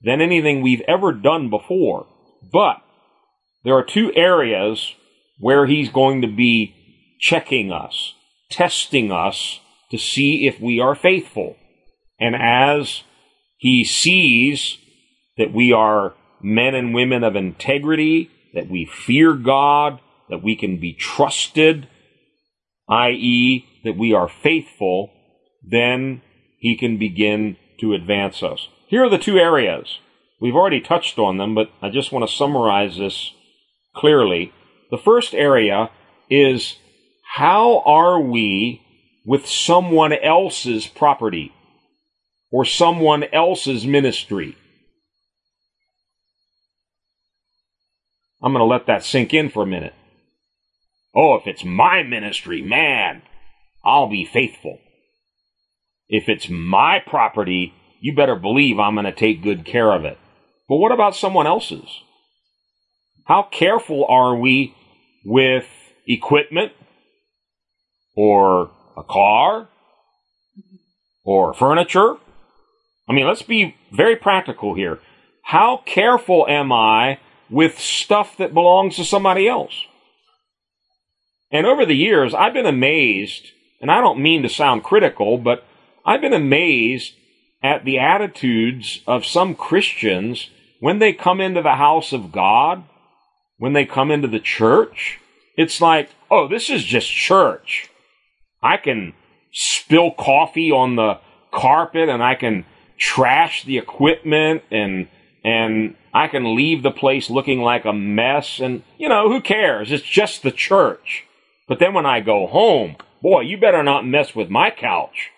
[0.02, 2.08] than anything we've ever done before.
[2.52, 2.82] But
[3.67, 4.93] there are two areas
[5.39, 6.73] where He's going to be
[7.19, 8.13] checking us,
[8.49, 9.60] testing us
[9.91, 11.58] to see if we are faithful.
[12.17, 13.03] And as
[13.58, 14.77] He sees
[15.38, 19.99] that we are men and women of integrity, that we fear God,
[20.30, 21.89] that we can be trusted,
[22.89, 25.12] i.e., that we are faithful,
[25.62, 26.21] then
[26.58, 28.69] he can begin to advance us.
[28.88, 29.99] Here are the two areas.
[30.39, 33.34] We've already touched on them, but I just want to summarize this
[33.97, 34.53] clearly.
[34.91, 35.89] The first area
[36.29, 36.77] is
[37.36, 38.81] how are we
[39.25, 41.51] with someone else's property
[42.51, 44.55] or someone else's ministry?
[48.41, 49.93] I'm going to let that sink in for a minute.
[51.15, 53.23] Oh, if it's my ministry, man,
[53.83, 54.79] I'll be faithful.
[56.07, 60.17] If it's my property, you better believe I'm going to take good care of it.
[60.69, 61.89] But what about someone else's?
[63.28, 64.76] How careful are we
[65.26, 65.68] with
[66.08, 66.72] equipment
[68.16, 69.68] or a car
[71.24, 72.16] or furniture?
[73.10, 75.00] I mean, let's be very practical here.
[75.44, 79.86] How careful am I with stuff that belongs to somebody else.
[81.52, 85.63] And over the years, I've been amazed, and I don't mean to sound critical, but
[86.06, 87.13] I've been amazed
[87.63, 92.84] at the attitudes of some Christians when they come into the house of God,
[93.58, 95.20] when they come into the church.
[95.56, 97.89] It's like, oh, this is just church.
[98.62, 99.13] I can
[99.52, 101.20] spill coffee on the
[101.52, 102.65] carpet and I can
[102.98, 105.08] trash the equipment and
[105.43, 109.91] and I can leave the place looking like a mess and, you know, who cares?
[109.91, 111.26] It's just the church.
[111.67, 115.30] But then when I go home, boy, you better not mess with my couch.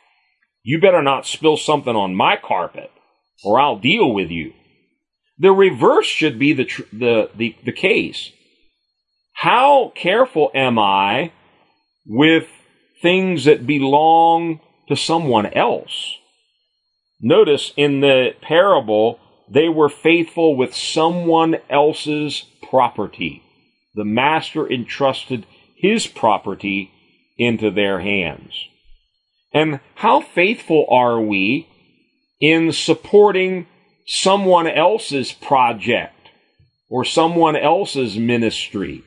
[0.63, 2.91] You better not spill something on my carpet
[3.43, 4.53] or I'll deal with you.
[5.39, 8.31] The reverse should be the, tr- the, the, the case.
[9.33, 11.31] How careful am I
[12.05, 12.47] with
[13.01, 16.15] things that belong to someone else?
[17.21, 23.41] Notice in the parable, they were faithful with someone else's property.
[23.95, 26.91] The master entrusted his property
[27.37, 28.53] into their hands.
[29.53, 31.67] And how faithful are we
[32.39, 33.67] in supporting
[34.11, 36.29] someone else's project
[36.89, 39.03] or someone else's ministry?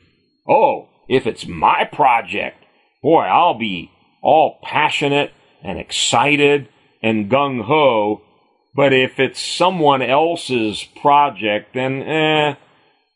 [0.47, 2.63] Oh, if it's my project,
[3.01, 3.91] boy, I'll be
[4.21, 5.31] all passionate
[5.63, 6.69] and excited
[7.01, 8.21] and gung ho
[8.75, 12.55] but if it's someone else's project, then eh,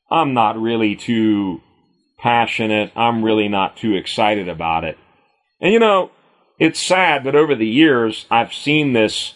[0.10, 1.62] I'm not really too
[2.20, 2.92] passionate.
[2.96, 4.98] I'm really not too excited about it.
[5.60, 6.12] And you know,
[6.60, 9.34] it's sad that over the years I've seen this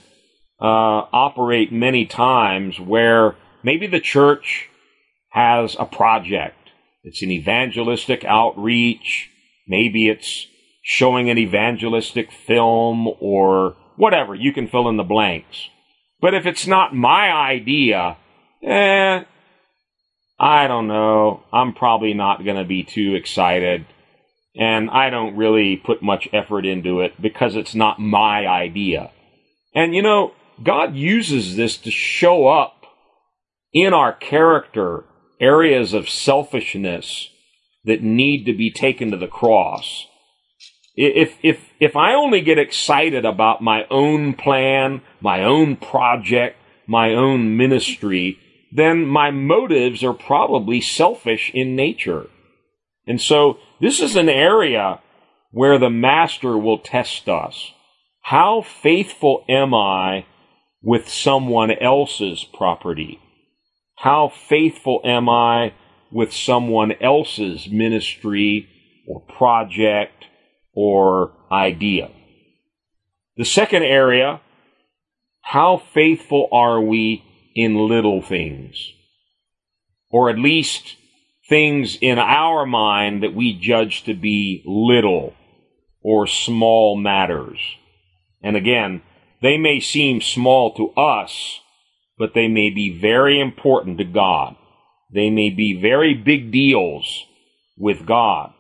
[0.66, 4.70] operate many times where maybe the church
[5.30, 6.58] has a project.
[7.04, 9.30] It's an evangelistic outreach.
[9.68, 10.48] Maybe it's
[10.84, 14.36] showing an evangelistic film or whatever.
[14.36, 15.70] You can fill in the blanks.
[16.20, 18.18] But if it's not my idea,
[18.64, 19.24] eh,
[20.40, 21.44] I don't know.
[21.52, 23.86] I'm probably not going to be too excited.
[24.56, 29.12] And I don't really put much effort into it because it's not my idea.
[29.74, 30.34] And you know,
[30.64, 32.86] God uses this to show up
[33.74, 35.06] in our character
[35.40, 37.30] areas of selfishness
[37.84, 40.06] that need to be taken to the cross.
[40.96, 47.14] If, if, if I only get excited about my own plan, my own project, my
[47.14, 48.38] own ministry,
[48.72, 52.28] then my motives are probably selfish in nature.
[53.08, 55.00] And so this is an area
[55.52, 57.72] where the master will test us.
[58.22, 60.26] How faithful am I
[60.82, 63.20] with someone else's property?
[63.98, 65.74] How faithful am I
[66.12, 68.68] with someone else's ministry
[69.08, 70.26] or project
[70.74, 72.10] or idea?
[73.38, 74.42] The second area,
[75.42, 77.24] how faithful are we
[77.56, 78.92] in little things?
[80.10, 80.96] Or at least
[81.48, 85.34] things in our mind that we judge to be little
[86.02, 87.60] or small matters.
[88.42, 89.02] And again,
[89.42, 91.60] they may seem small to us,
[92.18, 94.56] but they may be very important to God.
[95.14, 97.26] They may be very big deals
[97.78, 98.54] with God.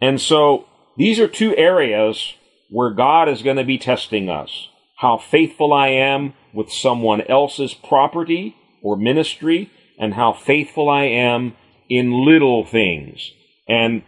[0.00, 2.34] And so these are two areas
[2.70, 4.68] where God is going to be testing us.
[4.96, 11.54] How faithful I am with someone else's property or ministry and how faithful I am
[11.88, 13.30] in little things.
[13.68, 14.02] And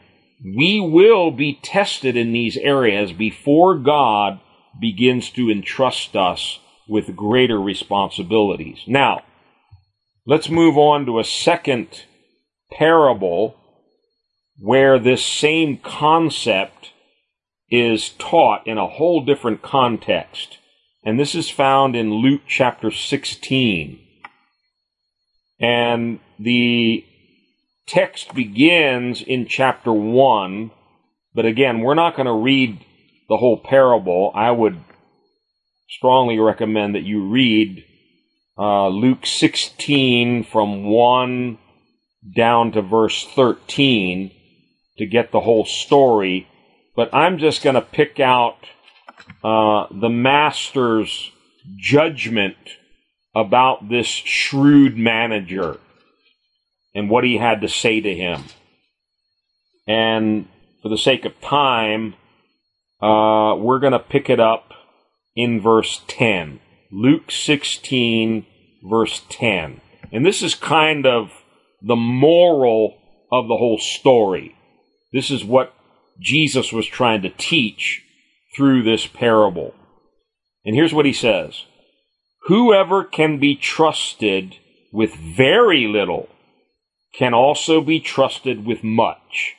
[0.45, 4.41] we will be tested in these areas before God
[4.81, 6.59] begins to entrust us
[6.89, 8.81] with greater responsibilities.
[8.87, 9.23] Now,
[10.27, 12.05] let's move on to a second
[12.71, 13.57] parable
[14.59, 16.93] where this same concept
[17.71, 20.59] is taught in a whole different context.
[21.05, 23.99] And this is found in Luke chapter 16.
[25.59, 27.05] And the
[27.87, 30.71] text begins in chapter 1,
[31.35, 32.85] but again, we're not going to read
[33.33, 34.31] the whole parable.
[34.35, 34.79] I would
[35.89, 37.83] strongly recommend that you read
[38.59, 41.59] uh, Luke 16 from 1
[42.37, 44.33] down to verse 13
[44.99, 46.47] to get the whole story.
[46.95, 48.59] But I'm just going to pick out
[49.43, 51.33] uh, the master's
[51.77, 52.59] judgment
[53.35, 55.79] about this shrewd manager
[56.95, 58.45] and what he had to say to him.
[59.87, 60.49] And
[60.83, 62.15] for the sake of time,
[63.03, 64.73] uh, we're going to pick it up
[65.35, 66.61] in verse 10.
[66.91, 68.47] Luke 16,
[68.89, 69.81] verse 10.
[70.13, 71.33] And this is kind of
[71.81, 72.99] the moral
[73.33, 74.55] of the whole story.
[75.13, 75.75] This is what
[76.21, 78.03] Jesus was trying to teach
[78.55, 79.75] through this parable.
[80.65, 81.65] And here's what he says
[82.47, 84.57] Whoever can be trusted
[84.93, 86.29] with very little
[87.15, 89.55] can also be trusted with much.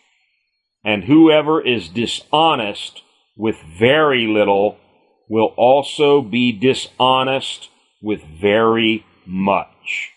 [0.83, 3.02] And whoever is dishonest
[3.35, 4.77] with very little
[5.29, 7.69] will also be dishonest
[8.01, 10.11] with very much.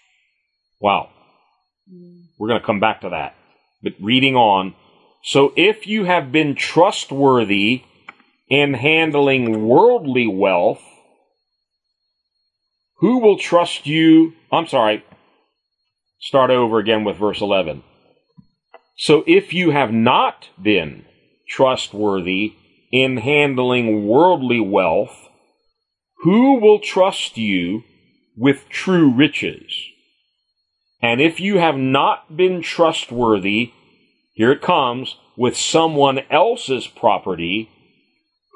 [0.80, 1.10] Wow.
[1.92, 2.24] Mm.
[2.38, 3.34] We're going to come back to that.
[3.82, 4.74] But reading on.
[5.22, 7.82] So if you have been trustworthy
[8.48, 10.82] in handling worldly wealth,
[12.98, 14.34] who will trust you?
[14.50, 15.04] I'm sorry.
[16.20, 17.82] Start over again with verse 11.
[18.96, 21.04] So if you have not been
[21.48, 22.54] trustworthy
[22.92, 25.28] in handling worldly wealth,
[26.22, 27.82] who will trust you
[28.36, 29.72] with true riches?
[31.02, 33.72] And if you have not been trustworthy,
[34.34, 37.70] here it comes, with someone else's property,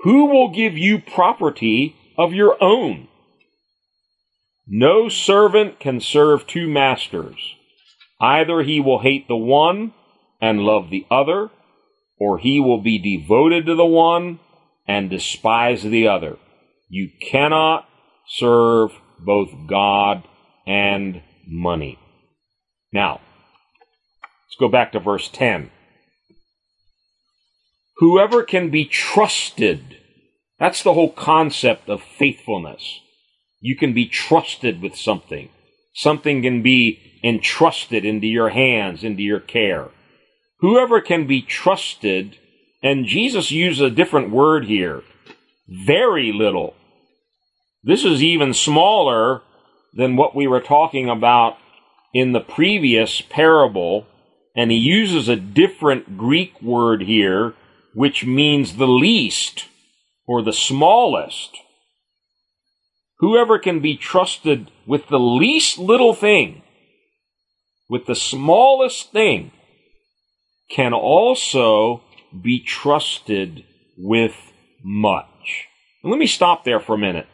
[0.02, 3.08] who will give you property of your own?
[4.66, 7.54] No servant can serve two masters.
[8.20, 9.92] Either he will hate the one
[10.40, 11.50] and love the other,
[12.20, 14.38] or he will be devoted to the one
[14.86, 16.36] and despise the other.
[16.88, 17.88] You cannot
[18.28, 20.22] serve both God
[20.66, 21.98] and money.
[22.92, 23.20] Now,
[24.22, 25.70] let's go back to verse 10.
[27.96, 29.98] Whoever can be trusted,
[30.58, 33.00] that's the whole concept of faithfulness.
[33.60, 35.50] You can be trusted with something.
[35.94, 39.88] Something can be entrusted into your hands, into your care.
[40.60, 42.36] Whoever can be trusted,
[42.82, 45.02] and Jesus used a different word here,
[45.68, 46.74] very little.
[47.82, 49.42] This is even smaller
[49.94, 51.56] than what we were talking about
[52.12, 54.06] in the previous parable,
[54.54, 57.54] and he uses a different Greek word here,
[57.94, 59.66] which means the least
[60.26, 61.56] or the smallest.
[63.18, 66.62] Whoever can be trusted with the least little thing
[67.90, 69.50] with the smallest thing
[70.70, 72.02] can also
[72.42, 73.64] be trusted
[73.98, 74.34] with
[74.82, 75.66] much.
[76.02, 77.26] And let me stop there for a minute.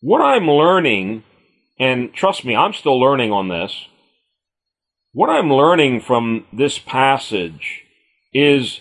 [0.00, 1.24] What I'm learning,
[1.78, 3.86] and trust me, I'm still learning on this.
[5.12, 7.82] What I'm learning from this passage
[8.32, 8.80] is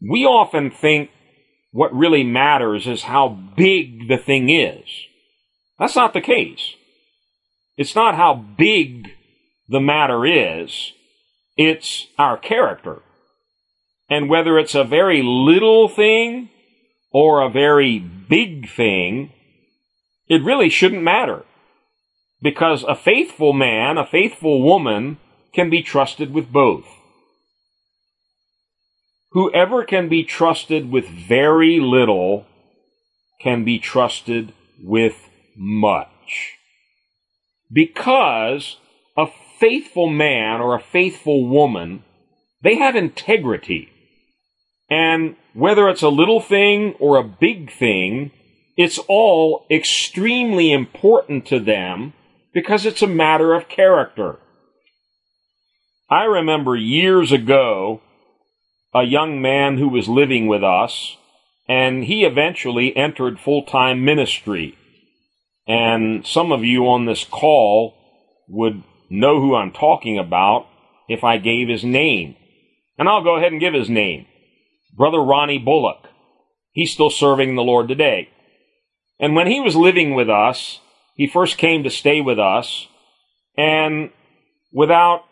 [0.00, 1.10] we often think
[1.72, 4.84] what really matters is how big the thing is.
[5.78, 6.74] That's not the case.
[7.76, 9.10] It's not how big
[9.68, 10.92] the matter is.
[11.58, 13.02] It's our character.
[14.08, 16.50] And whether it's a very little thing
[17.12, 19.32] or a very big thing,
[20.28, 21.44] it really shouldn't matter.
[22.40, 25.18] Because a faithful man, a faithful woman,
[25.52, 26.86] can be trusted with both.
[29.32, 32.46] Whoever can be trusted with very little
[33.42, 35.16] can be trusted with
[35.56, 36.52] much.
[37.70, 38.76] Because
[39.16, 39.26] a
[39.58, 42.04] faithful man or a faithful woman,
[42.62, 43.90] they have integrity.
[44.90, 48.30] And whether it's a little thing or a big thing,
[48.76, 52.14] it's all extremely important to them
[52.54, 54.38] because it's a matter of character.
[56.10, 58.00] I remember years ago
[58.94, 61.16] a young man who was living with us,
[61.68, 64.78] and he eventually entered full time ministry.
[65.66, 67.94] And some of you on this call
[68.48, 70.66] would know who I'm talking about
[71.08, 72.36] if I gave his name.
[72.98, 74.26] And I'll go ahead and give his name.
[74.96, 76.08] Brother Ronnie Bullock.
[76.72, 78.28] He's still serving the Lord today.
[79.20, 80.80] And when he was living with us,
[81.14, 82.86] he first came to stay with us,
[83.56, 84.10] and
[84.72, 85.24] without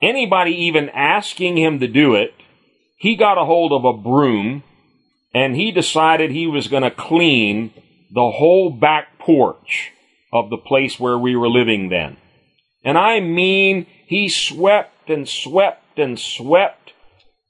[0.00, 2.32] anybody even asking him to do it,
[2.96, 4.62] he got a hold of a broom
[5.34, 7.72] and he decided he was going to clean
[8.12, 9.90] the whole back porch
[10.32, 12.16] of the place where we were living then.
[12.84, 16.92] And I mean, he swept and swept and swept,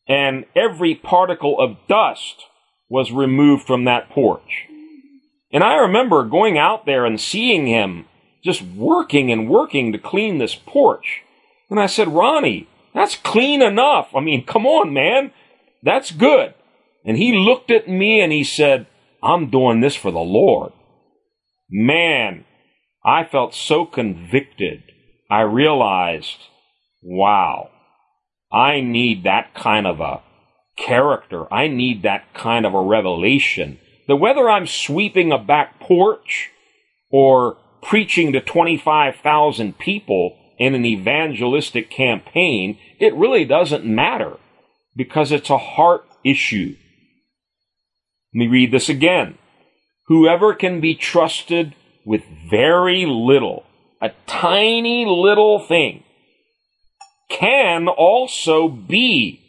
[0.08, 2.44] and every particle of dust
[2.88, 4.66] was removed from that porch.
[5.52, 8.06] And I remember going out there and seeing him
[8.42, 11.22] just working and working to clean this porch.
[11.68, 14.14] And I said, Ronnie, that's clean enough.
[14.14, 15.32] I mean, come on, man.
[15.82, 16.54] That's good.
[17.04, 18.86] And he looked at me and he said,
[19.22, 20.72] I'm doing this for the Lord.
[21.70, 22.44] Man,
[23.04, 24.82] I felt so convicted.
[25.30, 26.38] I realized,
[27.02, 27.70] wow,
[28.52, 30.22] I need that kind of a
[30.76, 31.52] character.
[31.52, 33.78] I need that kind of a revelation.
[34.08, 36.50] That whether I'm sweeping a back porch
[37.10, 44.36] or preaching to 25,000 people in an evangelistic campaign, it really doesn't matter
[44.96, 46.76] because it's a heart issue.
[48.34, 49.38] Let me read this again.
[50.06, 51.74] Whoever can be trusted
[52.04, 53.64] with very little,
[54.00, 56.02] a tiny little thing,
[57.28, 59.40] can also be.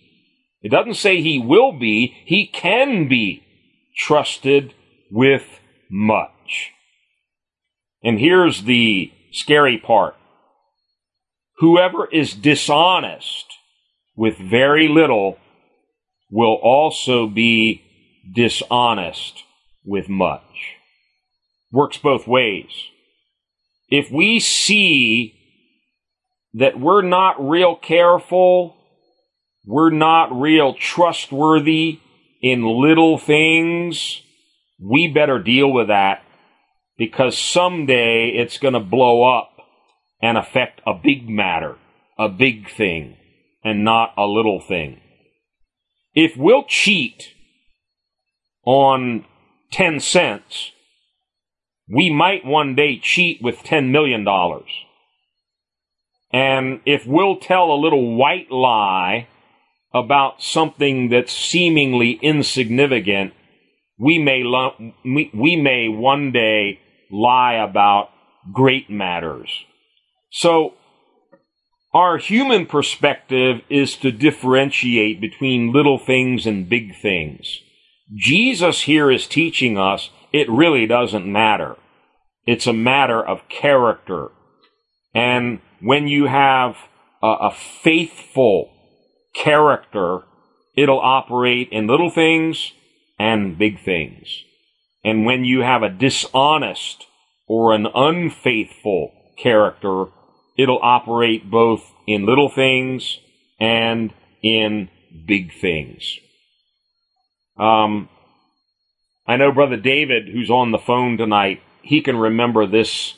[0.62, 3.44] It doesn't say he will be, he can be
[3.98, 4.74] trusted
[5.10, 5.44] with
[5.90, 6.72] much.
[8.04, 10.16] And here's the scary part.
[11.58, 13.46] Whoever is dishonest
[14.16, 15.38] with very little
[16.30, 17.84] will also be
[18.34, 19.44] dishonest
[19.84, 20.76] with much.
[21.72, 22.72] Works both ways.
[23.92, 25.36] If we see
[26.54, 28.78] that we're not real careful,
[29.66, 32.00] we're not real trustworthy
[32.42, 34.22] in little things,
[34.80, 36.24] we better deal with that
[36.98, 39.52] because someday it's going to blow up
[40.22, 41.78] and affect a big matter,
[42.18, 43.18] a big thing
[43.64, 45.02] and not a little thing.
[46.14, 47.34] If we'll cheat
[48.66, 49.26] on
[49.72, 50.72] 10 cents,
[51.92, 54.26] we might one day cheat with $10 million.
[56.32, 59.28] And if we'll tell a little white lie
[59.94, 63.34] about something that's seemingly insignificant,
[64.00, 66.80] we may, lo- we may one day
[67.12, 68.10] lie about
[68.54, 69.50] great matters.
[70.32, 70.76] So
[71.94, 77.60] our human perspective is to differentiate between little things and big things.
[78.16, 81.76] Jesus here is teaching us it really doesn't matter.
[82.46, 84.30] It's a matter of character.
[85.14, 86.76] And when you have
[87.22, 88.74] a, a faithful
[89.36, 90.22] character,
[90.76, 92.72] it'll operate in little things
[93.20, 94.44] and big things.
[95.04, 97.06] And when you have a dishonest
[97.48, 100.06] or an unfaithful character,
[100.58, 103.20] it'll operate both in little things
[103.60, 104.90] and in
[105.28, 106.18] big things.
[107.58, 108.10] Um,
[109.28, 113.16] I know Brother David, who's on the phone tonight, he can remember this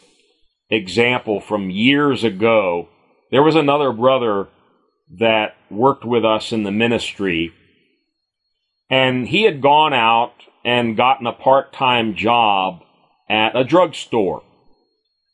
[0.70, 2.90] example from years ago.
[3.32, 4.48] There was another brother
[5.20, 7.54] that worked with us in the ministry,
[8.90, 10.34] and he had gone out
[10.64, 12.82] and gotten a part time job
[13.30, 14.44] at a drugstore.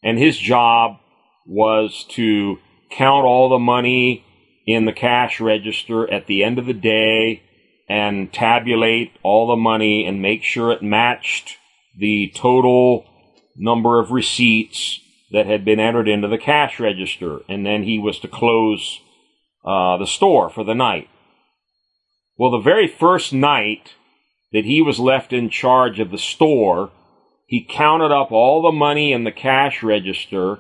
[0.04, 0.98] And his job
[1.46, 2.58] was to
[2.90, 4.26] count all the money
[4.66, 7.44] in the cash register at the end of the day
[7.88, 11.58] and tabulate all the money and make sure it matched
[11.98, 13.06] the total
[13.60, 14.99] number of receipts
[15.32, 17.39] that had been entered into the cash register.
[17.47, 18.99] And then he was to close
[19.64, 21.10] uh, the store for the night.
[22.38, 23.93] Well, the very first night
[24.53, 26.91] that he was left in charge of the store,
[27.45, 30.60] he counted up all the money in the cash register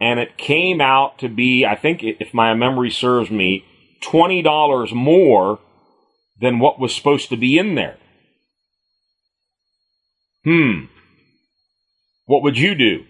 [0.00, 3.64] and it came out to be, I think if my memory serves me,
[4.02, 5.58] $20 more
[6.40, 7.98] than what was supposed to be in there.
[10.44, 10.84] Hmm.
[12.30, 13.06] What would you do?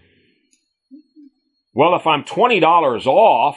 [1.75, 3.55] Well, if I'm $20 off,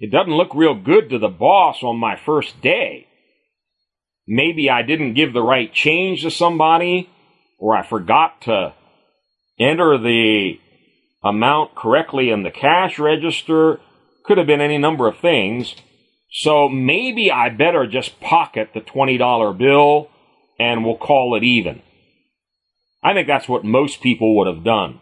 [0.00, 3.06] it doesn't look real good to the boss on my first day.
[4.26, 7.10] Maybe I didn't give the right change to somebody,
[7.58, 8.72] or I forgot to
[9.60, 10.58] enter the
[11.22, 13.78] amount correctly in the cash register.
[14.24, 15.74] Could have been any number of things.
[16.30, 20.08] So maybe I better just pocket the $20 bill
[20.58, 21.82] and we'll call it even.
[23.06, 24.98] I think that's what most people would have done.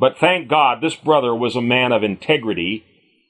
[0.00, 2.84] But thank God this brother was a man of integrity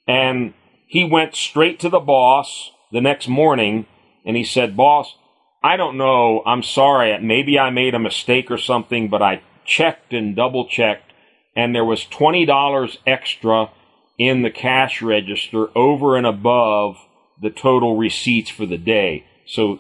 [0.09, 0.55] and
[0.87, 3.85] he went straight to the boss the next morning
[4.25, 5.15] and he said, Boss,
[5.63, 6.43] I don't know.
[6.47, 7.19] I'm sorry.
[7.21, 11.13] Maybe I made a mistake or something, but I checked and double checked
[11.55, 13.71] and there was $20 extra
[14.17, 16.97] in the cash register over and above
[17.43, 19.27] the total receipts for the day.
[19.47, 19.79] So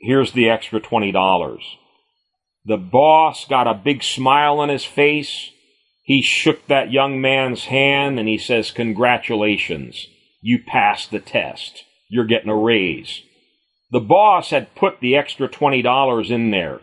[0.00, 1.60] here's the extra $20.
[2.66, 5.50] The boss got a big smile on his face.
[6.02, 10.08] He shook that young man's hand and he says, Congratulations.
[10.40, 11.84] You passed the test.
[12.08, 13.22] You're getting a raise.
[13.90, 16.80] The boss had put the extra $20 in there,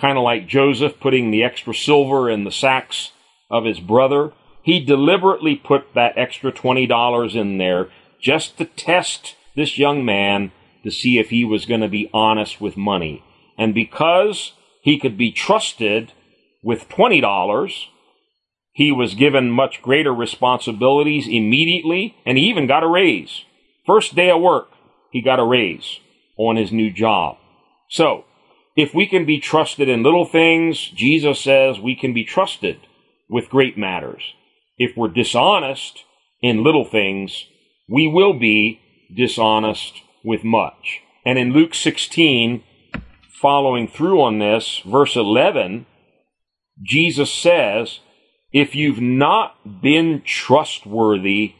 [0.00, 3.12] kind of like Joseph putting the extra silver in the sacks
[3.50, 4.32] of his brother,
[4.62, 7.88] he deliberately put that extra $20 in there
[8.20, 10.50] just to test this young man
[10.82, 13.22] to see if he was going to be honest with money.
[13.58, 14.52] And because
[14.86, 16.12] he could be trusted
[16.62, 17.86] with $20,
[18.72, 23.44] he was given much greater responsibilities immediately, and he even got a raise.
[23.84, 24.68] First day of work,
[25.10, 25.98] he got a raise
[26.38, 27.36] on his new job.
[27.90, 28.26] So,
[28.76, 32.78] if we can be trusted in little things, Jesus says we can be trusted
[33.28, 34.34] with great matters.
[34.78, 36.04] If we're dishonest
[36.40, 37.46] in little things,
[37.88, 38.78] we will be
[39.12, 41.00] dishonest with much.
[41.24, 42.62] And in Luke 16,
[43.40, 45.86] following through on this, verse 11,
[46.82, 48.00] Jesus says,
[48.52, 51.54] if you've not been trustworthy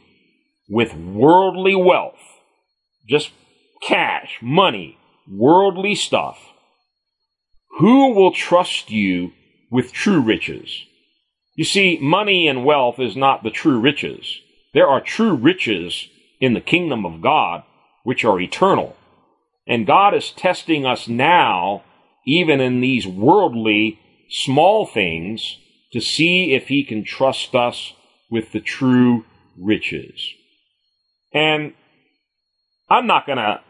[0.69, 2.19] with worldly wealth,
[3.07, 3.31] just
[3.81, 4.97] cash, money,
[5.29, 6.39] worldly stuff,
[7.79, 9.31] who will trust you
[9.69, 10.83] with true riches?
[11.55, 14.41] You see, money and wealth is not the true riches.
[14.73, 16.07] There are true riches
[16.39, 17.63] in the kingdom of God
[18.03, 18.95] which are eternal.
[19.67, 21.83] And God is testing us now,
[22.25, 23.99] even in these worldly
[24.29, 25.57] small things,
[25.91, 27.93] to see if He can trust us
[28.29, 29.25] with the true
[29.57, 30.33] riches.
[31.33, 31.73] And
[32.89, 33.61] I'm not going to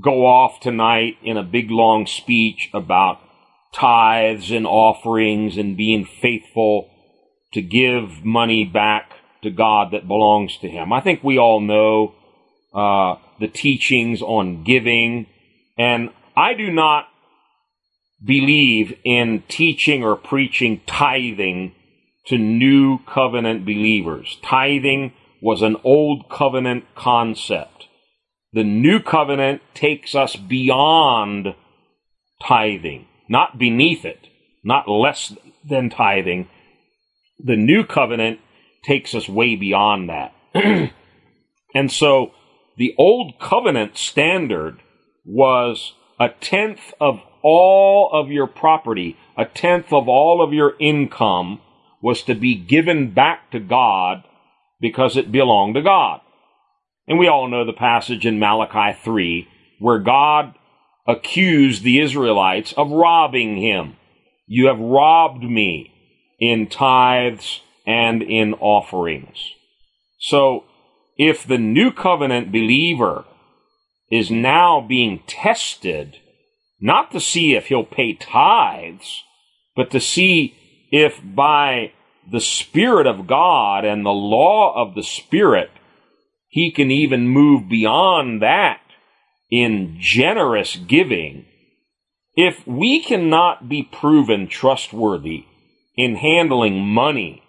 [0.00, 3.20] go off tonight in a big long speech about
[3.72, 6.90] tithes and offerings and being faithful
[7.52, 9.12] to give money back
[9.42, 10.92] to God that belongs to Him.
[10.92, 12.14] I think we all know
[12.72, 15.26] uh, the teachings on giving,
[15.78, 17.08] and I do not
[18.24, 21.74] believe in teaching or preaching tithing
[22.26, 24.38] to new covenant believers.
[24.42, 25.12] Tithing
[25.42, 27.86] was an old covenant concept.
[28.52, 31.54] The new covenant takes us beyond
[32.42, 34.28] tithing, not beneath it,
[34.62, 35.34] not less
[35.68, 36.48] than tithing,
[37.38, 38.40] the new covenant
[38.84, 40.32] takes us way beyond that.
[41.74, 42.32] and so
[42.76, 44.80] the old covenant standard
[45.24, 51.60] was a tenth of all of your property, a tenth of all of your income
[52.02, 54.24] was to be given back to God
[54.80, 56.20] because it belonged to God.
[57.06, 59.48] And we all know the passage in Malachi 3
[59.78, 60.54] where God
[61.06, 63.96] accused the Israelites of robbing him.
[64.46, 65.92] You have robbed me
[66.38, 69.52] in tithes and in offerings.
[70.18, 70.64] So,
[71.16, 73.24] if the new covenant believer
[74.10, 76.18] is now being tested,
[76.80, 79.22] not to see if he'll pay tithes,
[79.76, 80.54] but to see
[80.90, 81.92] if by
[82.30, 85.70] the Spirit of God and the law of the Spirit,
[86.48, 88.80] He can even move beyond that
[89.50, 91.46] in generous giving.
[92.36, 95.44] If we cannot be proven trustworthy
[95.96, 97.42] in handling money,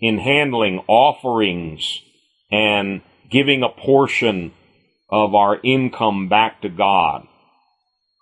[0.00, 2.02] in handling offerings,
[2.50, 4.52] and giving a portion
[5.10, 7.26] of our income back to God,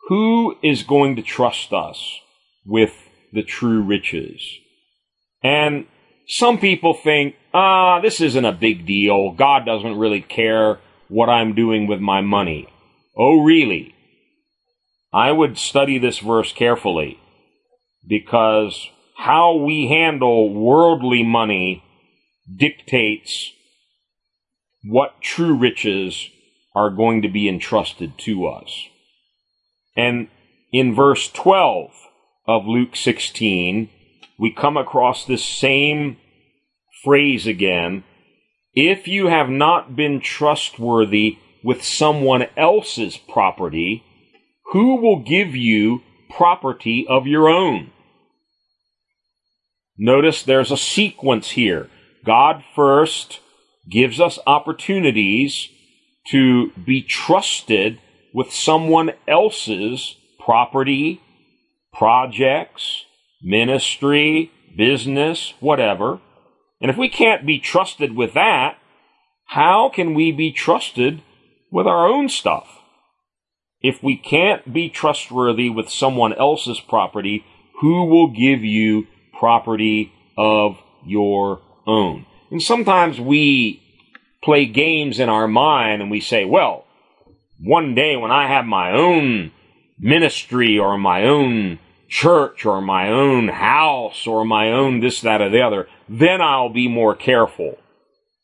[0.08, 2.18] who is going to trust us
[2.64, 2.92] with
[3.32, 4.42] the true riches?
[5.42, 5.86] And
[6.26, 9.32] some people think, ah, this isn't a big deal.
[9.32, 12.68] God doesn't really care what I'm doing with my money.
[13.16, 13.94] Oh, really?
[15.12, 17.18] I would study this verse carefully
[18.06, 21.82] because how we handle worldly money
[22.54, 23.52] dictates
[24.88, 26.30] what true riches
[26.74, 28.86] are going to be entrusted to us.
[29.94, 30.28] And
[30.72, 31.90] in verse 12
[32.46, 33.90] of Luke 16,
[34.38, 36.16] we come across this same
[37.04, 38.04] phrase again.
[38.72, 44.04] If you have not been trustworthy with someone else's property,
[44.72, 47.90] who will give you property of your own?
[49.98, 51.90] Notice there's a sequence here.
[52.24, 53.40] God first
[53.90, 55.68] gives us opportunities
[56.28, 58.00] to be trusted
[58.34, 61.20] with someone else's property,
[61.92, 63.04] projects,
[63.42, 66.20] ministry, business, whatever.
[66.80, 68.78] And if we can't be trusted with that,
[69.46, 71.22] how can we be trusted
[71.70, 72.66] with our own stuff?
[73.80, 77.44] If we can't be trustworthy with someone else's property,
[77.80, 79.06] who will give you
[79.38, 82.26] property of your own?
[82.50, 83.82] And sometimes we
[84.42, 86.84] play games in our mind and we say, well,
[87.60, 89.52] one day when I have my own
[89.98, 91.78] ministry or my own
[92.08, 96.70] church or my own house or my own this, that, or the other, then I'll
[96.70, 97.78] be more careful.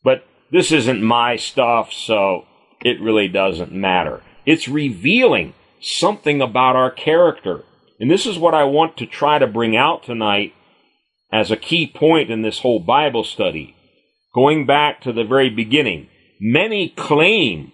[0.02, 2.44] But this isn't my stuff, so
[2.84, 4.20] it really doesn't matter.
[4.44, 7.64] It's revealing something about our character.
[7.98, 10.52] And this is what I want to try to bring out tonight
[11.32, 13.73] as a key point in this whole Bible study.
[14.34, 16.08] Going back to the very beginning,
[16.40, 17.72] many claim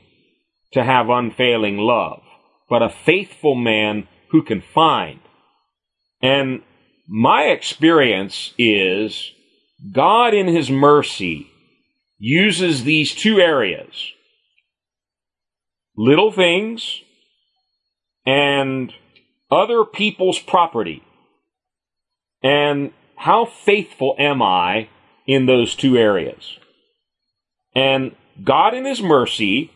[0.72, 2.22] to have unfailing love,
[2.68, 5.20] but a faithful man who can find
[6.22, 6.62] and
[7.08, 9.32] my experience is
[9.92, 11.50] God, in His mercy,
[12.18, 14.12] uses these two areas
[15.96, 17.00] little things
[18.24, 18.92] and
[19.50, 21.02] other people's property.
[22.42, 24.88] And how faithful am I
[25.31, 26.59] in those two areas?
[27.72, 29.70] And God, in His mercy,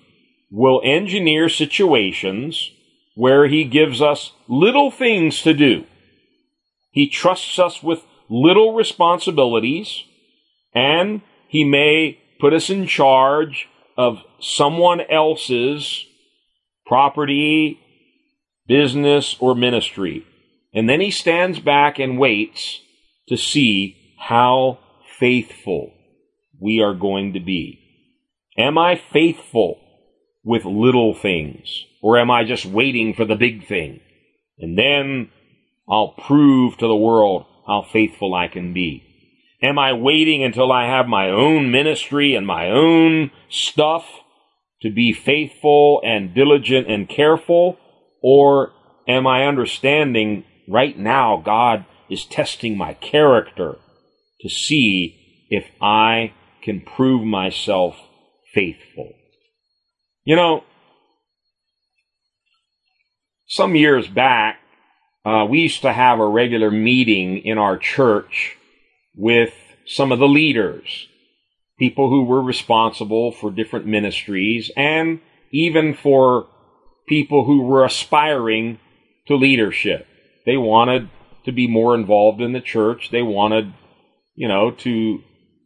[0.51, 2.73] will engineer situations
[3.15, 5.85] where He gives us little things to do.
[6.91, 10.03] He trusts us with little responsibilities,
[10.75, 16.05] and He may put us in charge of someone else's
[16.85, 17.79] property,
[18.67, 20.27] business, or ministry.
[20.73, 22.81] And then He stands back and waits
[23.29, 24.81] to see how
[25.19, 25.93] faithful
[26.61, 27.81] we are going to be.
[28.57, 29.81] Am I faithful
[30.45, 31.85] with little things?
[32.03, 34.01] Or am I just waiting for the big thing?
[34.59, 35.31] And then
[35.89, 39.03] I'll prove to the world how faithful I can be.
[39.63, 44.05] Am I waiting until I have my own ministry and my own stuff
[44.83, 47.79] to be faithful and diligent and careful?
[48.23, 48.73] Or
[49.09, 53.77] am I understanding right now God is testing my character
[54.45, 56.33] to see if I
[56.63, 57.97] can prove myself
[58.55, 59.13] faithful?
[60.25, 60.63] You know,
[63.49, 64.59] some years back,
[65.25, 68.57] uh, we used to have a regular meeting in our church
[69.17, 69.53] with
[69.87, 71.09] some of the leaders,
[71.79, 75.21] people who were responsible for different ministries, and
[75.51, 76.47] even for
[77.09, 78.79] people who were aspiring
[79.27, 80.07] to leadership.
[80.47, 81.09] They wanted
[81.45, 83.11] to be more involved in the church.
[83.11, 83.73] They wanted,
[84.35, 85.23] you know, to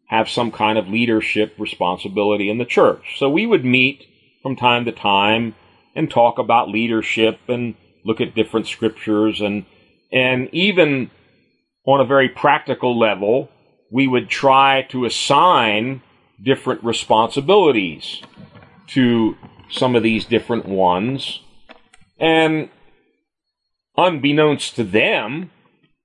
[0.09, 3.19] have some kind of leadership responsibility in the church.
[3.19, 4.07] So we would meet
[4.43, 5.55] from time to time
[5.95, 9.67] and talk about leadership and look at different scriptures and
[10.11, 11.11] and even
[11.87, 13.51] on a very practical level,
[13.91, 16.03] we would try to assign
[16.43, 18.23] different responsibilities
[18.89, 19.37] to
[19.71, 21.41] some of these different ones.
[22.19, 22.71] And
[23.97, 25.51] unbeknownst to them,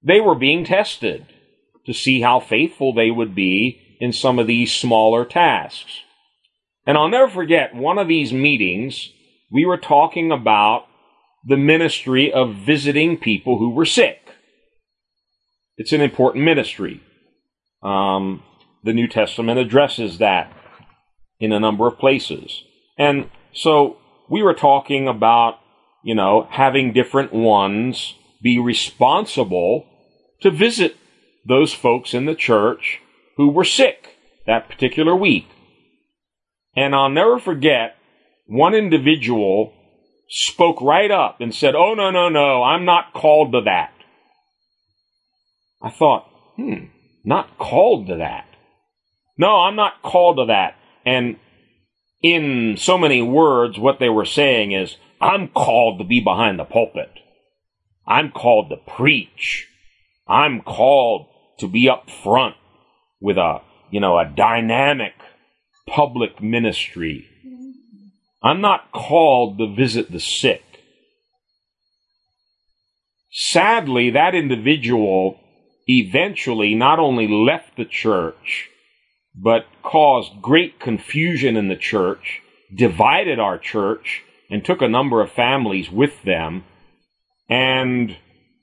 [0.01, 1.25] they were being tested
[1.85, 6.01] to see how faithful they would be in some of these smaller tasks.
[6.85, 9.09] And I'll never forget one of these meetings,
[9.51, 10.85] we were talking about
[11.45, 14.19] the ministry of visiting people who were sick.
[15.77, 17.01] It's an important ministry.
[17.81, 18.43] Um,
[18.83, 20.51] the New Testament addresses that
[21.39, 22.63] in a number of places.
[22.97, 23.97] And so
[24.29, 25.59] we were talking about,
[26.03, 29.85] you know, having different ones be responsible
[30.41, 30.97] to visit
[31.45, 32.99] those folks in the church
[33.37, 34.15] who were sick
[34.45, 35.47] that particular week.
[36.75, 37.95] And I'll never forget
[38.45, 39.73] one individual
[40.29, 43.93] spoke right up and said, Oh, no, no, no, I'm not called to that.
[45.81, 46.85] I thought, hmm,
[47.23, 48.45] not called to that.
[49.37, 50.75] No, I'm not called to that.
[51.05, 51.37] And
[52.21, 56.63] in so many words, what they were saying is, I'm called to be behind the
[56.63, 57.11] pulpit.
[58.07, 59.67] I'm called to preach.
[60.27, 61.27] I'm called
[61.59, 62.55] to be up front
[63.21, 65.13] with a, you know, a dynamic
[65.87, 67.27] public ministry.
[68.41, 70.63] I'm not called to visit the sick.
[73.31, 75.39] Sadly, that individual
[75.87, 78.69] eventually not only left the church,
[79.35, 82.41] but caused great confusion in the church,
[82.73, 86.63] divided our church, and took a number of families with them.
[87.49, 88.17] And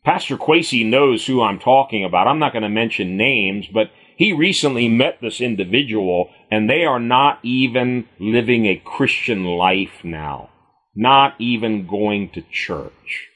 [0.04, 2.26] Pastor Quasey knows who I'm talking about.
[2.26, 7.00] I'm not going to mention names, but he recently met this individual, and they are
[7.00, 10.50] not even living a Christian life now,
[10.94, 13.28] not even going to church.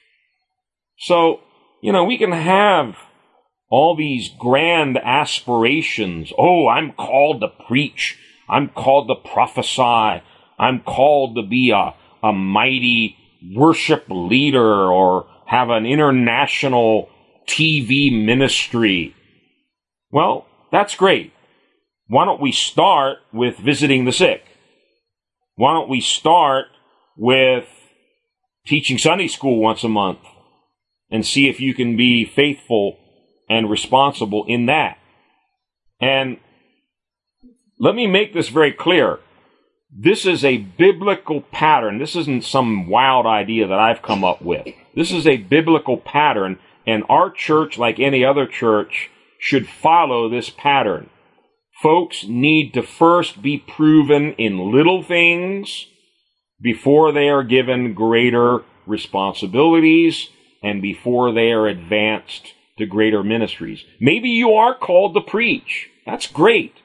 [0.97, 1.41] So,
[1.81, 2.95] you know, we can have
[3.69, 6.31] all these grand aspirations.
[6.37, 8.17] Oh, I'm called to preach.
[8.49, 10.23] I'm called to prophesy.
[10.57, 11.93] I'm called to be a,
[12.23, 13.17] a mighty
[13.53, 17.09] worship leader or have an international
[17.47, 19.15] TV ministry.
[20.11, 21.33] Well, that's great.
[22.07, 24.43] Why don't we start with visiting the sick?
[25.55, 26.67] Why don't we start
[27.17, 27.67] with
[28.65, 30.19] teaching Sunday school once a month
[31.09, 32.97] and see if you can be faithful
[33.49, 34.97] and responsible in that.
[36.01, 36.37] And
[37.79, 39.19] let me make this very clear.
[39.97, 41.99] This is a biblical pattern.
[41.99, 44.67] This isn't some wild idea that I've come up with.
[44.95, 50.49] This is a biblical pattern, and our church, like any other church, should follow this
[50.49, 51.09] pattern.
[51.81, 55.87] Folks need to first be proven in little things
[56.61, 60.29] before they are given greater responsibilities
[60.63, 63.83] and before they are advanced to greater ministries.
[63.99, 65.89] Maybe you are called to preach.
[66.05, 66.75] That's great.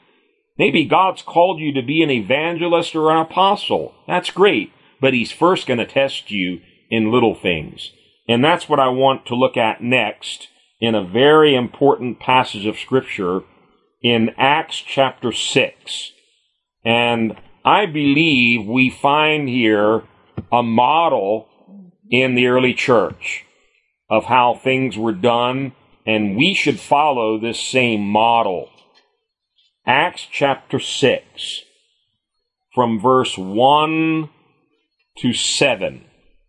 [0.59, 3.95] Maybe God's called you to be an evangelist or an apostle.
[4.07, 4.73] That's great.
[5.01, 7.93] But He's first going to test you in little things.
[8.29, 10.49] And that's what I want to look at next
[10.81, 13.43] in a very important passage of Scripture
[14.03, 16.13] in Acts chapter 6.
[16.85, 20.05] And I believe we find here
[20.51, 21.49] a model
[22.11, 23.45] in the early church
[24.09, 25.73] of how things were done
[26.07, 28.69] and we should follow this same model.
[29.87, 31.63] Acts chapter 6,
[32.75, 34.29] from verse 1
[35.19, 36.05] to 7.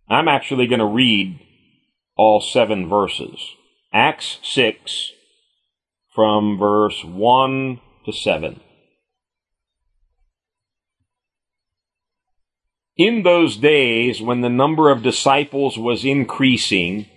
[0.09, 1.39] I'm actually going to read
[2.15, 3.39] all seven verses.
[3.93, 5.11] Acts 6,
[6.13, 8.61] from verse 1 to 7.
[12.97, 17.07] In those days, when the number of disciples was increasing,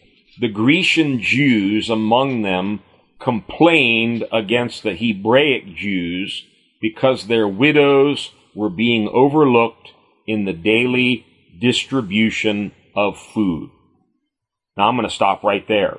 [0.41, 2.81] the Grecian Jews among them
[3.21, 6.45] complained against the Hebraic Jews
[6.81, 9.91] because their widows were being overlooked
[10.27, 11.27] in the daily
[11.61, 13.71] distribution of food.
[14.77, 15.99] Now I'm going to stop right there.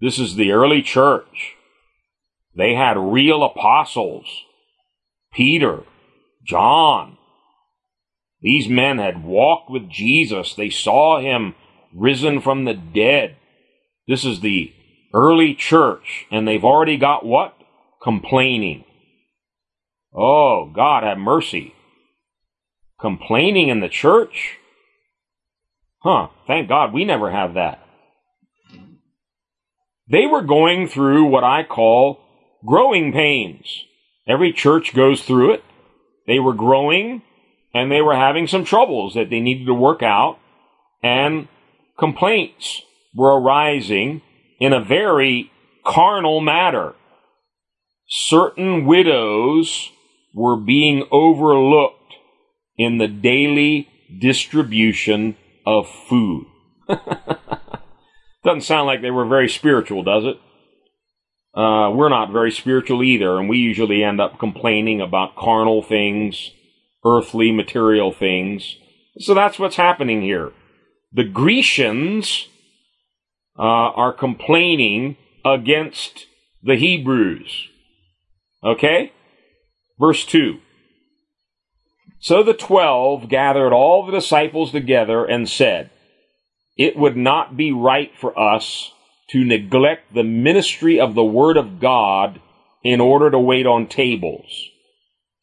[0.00, 1.54] This is the early church.
[2.56, 4.26] They had real apostles.
[5.32, 5.84] Peter,
[6.46, 7.16] John.
[8.40, 10.54] These men had walked with Jesus.
[10.54, 11.54] They saw him
[11.94, 13.36] risen from the dead.
[14.08, 14.72] This is the
[15.14, 17.54] early church, and they've already got what?
[18.02, 18.84] Complaining.
[20.14, 21.74] Oh, God have mercy.
[23.00, 24.58] Complaining in the church?
[26.02, 27.78] Huh, thank God we never have that.
[30.10, 32.20] They were going through what I call
[32.66, 33.84] growing pains.
[34.26, 35.64] Every church goes through it.
[36.26, 37.22] They were growing
[37.72, 40.38] and they were having some troubles that they needed to work out.
[41.02, 41.48] And
[41.98, 42.82] complaints
[43.14, 44.22] were arising
[44.60, 45.50] in a very
[45.84, 46.94] carnal matter.
[48.08, 49.90] Certain widows
[50.34, 52.14] were being overlooked
[52.76, 53.88] in the daily
[54.20, 55.36] distribution
[55.66, 56.46] of food.
[58.44, 60.36] Doesn't sound like they were very spiritual, does it?
[61.54, 66.50] Uh, we're not very spiritual either, and we usually end up complaining about carnal things,
[67.04, 68.76] earthly, material things.
[69.18, 70.52] So that's what's happening here
[71.12, 72.48] the Grecians
[73.58, 76.26] uh, are complaining against
[76.62, 77.68] the Hebrews.
[78.64, 79.12] Okay?
[79.98, 80.58] Verse 2.
[82.22, 85.90] So the twelve gathered all the disciples together and said,
[86.76, 88.92] It would not be right for us
[89.30, 92.40] to neglect the ministry of the Word of God
[92.84, 94.68] in order to wait on tables.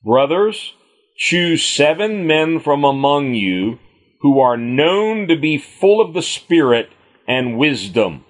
[0.05, 0.73] Brothers,
[1.17, 3.79] choose seven men from among you
[4.21, 6.89] who are known to be full of the Spirit
[7.27, 8.23] and wisdom.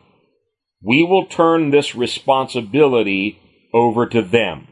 [0.82, 3.40] We will turn this responsibility
[3.76, 4.70] over to them,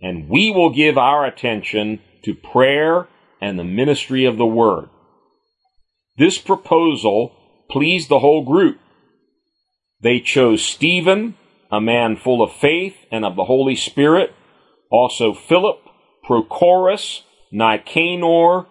[0.00, 3.08] and we will give our attention to prayer
[3.40, 4.88] and the ministry of the Word.
[6.16, 7.34] This proposal
[7.70, 8.78] pleased the whole group.
[10.00, 11.34] They chose Stephen,
[11.70, 14.34] a man full of faith and of the Holy Spirit,
[14.90, 15.80] also Philip,
[16.24, 18.66] Prochorus, Nicanor,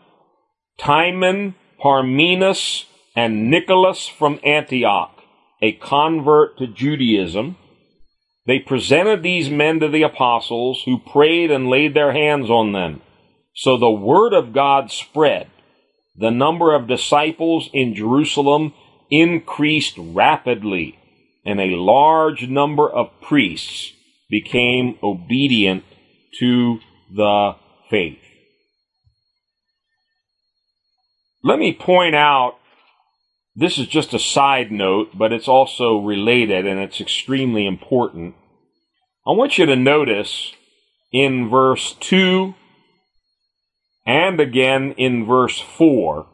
[0.78, 2.86] Timon, Parmenas,
[3.16, 5.22] and Nicholas from Antioch,
[5.62, 7.56] a convert to Judaism.
[8.46, 13.02] They presented these men to the apostles, who prayed and laid their hands on them.
[13.58, 15.50] So the word of God spread.
[16.16, 18.74] The number of disciples in Jerusalem
[19.10, 21.00] increased rapidly,
[21.44, 23.94] and a large number of priests
[24.30, 25.84] became obedient
[26.40, 26.80] to
[27.12, 27.56] the
[27.90, 28.20] faith.
[31.44, 32.58] Let me point out
[33.56, 38.36] this is just a side note, but it's also related and it's extremely important.
[39.26, 40.54] I want you to notice
[41.12, 42.54] in verse 2
[44.08, 46.26] and again in verse 4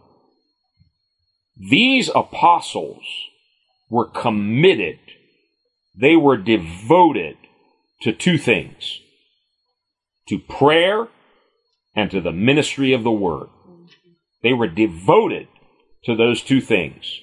[1.57, 3.03] these apostles
[3.89, 4.99] were committed,
[5.99, 7.37] they were devoted
[8.01, 8.99] to two things
[10.27, 11.07] to prayer
[11.95, 13.49] and to the ministry of the word.
[14.41, 15.47] They were devoted
[16.05, 17.19] to those two things.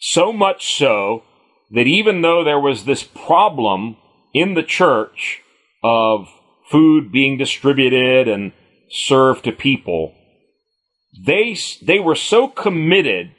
[0.00, 1.24] So much so
[1.70, 3.96] that even though there was this problem
[4.32, 5.40] in the church
[5.82, 6.28] of
[6.70, 8.52] food being distributed and
[8.94, 10.14] served to people,
[11.26, 13.32] they, they were so committed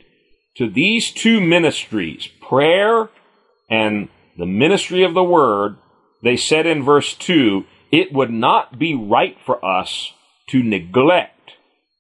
[0.58, 3.10] to these two ministries, prayer
[3.70, 5.78] and the ministry of the word,
[6.22, 10.12] they said in verse 2, it would not be right for us
[10.50, 11.52] to neglect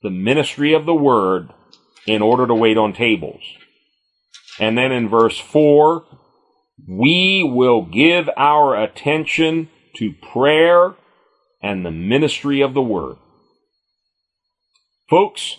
[0.03, 1.51] the ministry of the word
[2.05, 3.41] in order to wait on tables.
[4.59, 6.03] And then in verse 4,
[6.87, 10.93] we will give our attention to prayer
[11.61, 13.17] and the ministry of the word.
[15.09, 15.57] Folks,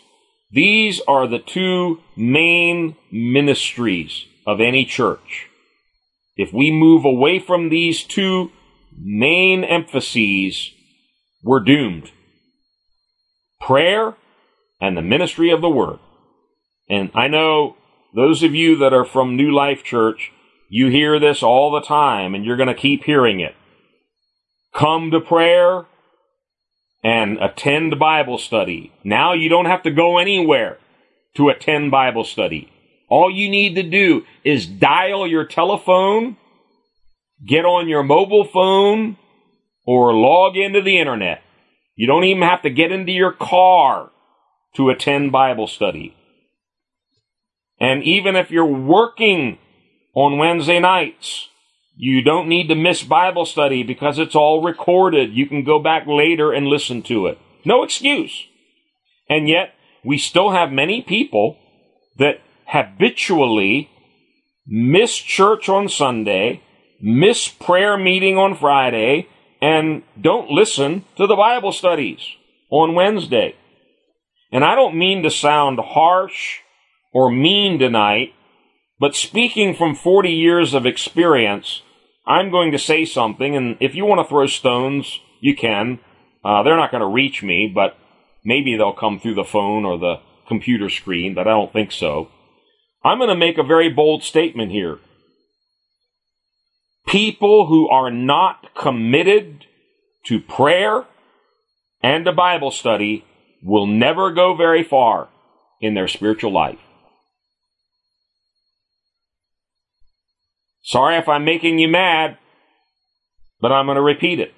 [0.51, 5.49] these are the two main ministries of any church.
[6.37, 8.51] If we move away from these two
[8.99, 10.73] main emphases,
[11.43, 12.11] we're doomed.
[13.61, 14.17] Prayer
[14.81, 15.99] and the ministry of the word.
[16.89, 17.77] And I know
[18.15, 20.33] those of you that are from New Life Church,
[20.69, 23.55] you hear this all the time and you're going to keep hearing it.
[24.75, 25.87] Come to prayer
[27.07, 28.93] and attend Bible study.
[29.05, 30.79] Now you don't have to go anywhere
[31.37, 32.69] to attend Bible study.
[33.09, 36.37] All you need to do is dial your telephone,
[37.47, 39.19] get on your mobile phone,
[39.87, 41.45] or log into the internet.
[41.95, 44.11] You don't even have to get into your car
[44.75, 46.17] to attend Bible study.
[47.79, 49.59] And even if you're working
[50.13, 51.51] on Wednesday nights,
[51.97, 55.33] you don't need to miss Bible study because it's all recorded.
[55.33, 57.39] You can go back later and listen to it.
[57.65, 58.47] No excuse.
[59.31, 59.75] And yet,
[60.05, 61.59] we still have many people
[62.19, 63.91] that habitually
[64.67, 66.63] miss church on Sunday,
[67.01, 69.29] miss prayer meeting on Friday,
[69.63, 72.21] and don't listen to the Bible studies
[72.71, 73.57] on Wednesday.
[74.53, 76.59] And I don't mean to sound harsh
[77.13, 78.35] or mean tonight,
[79.01, 81.83] but speaking from 40 years of experience,
[82.27, 86.01] I'm going to say something, and if you want to throw stones, you can.
[86.45, 87.97] Uh, they're not going to reach me, but
[88.45, 90.17] maybe they'll come through the phone or the
[90.49, 92.29] computer screen, but I don't think so.
[93.05, 94.99] I'm going to make a very bold statement here.
[97.07, 99.67] People who are not committed
[100.27, 101.05] to prayer
[102.03, 103.25] and to Bible study
[103.63, 105.29] will never go very far
[105.81, 106.79] in their spiritual life.
[110.87, 112.39] Sorry if I'm making you mad,
[113.61, 114.55] but I'm going to repeat it.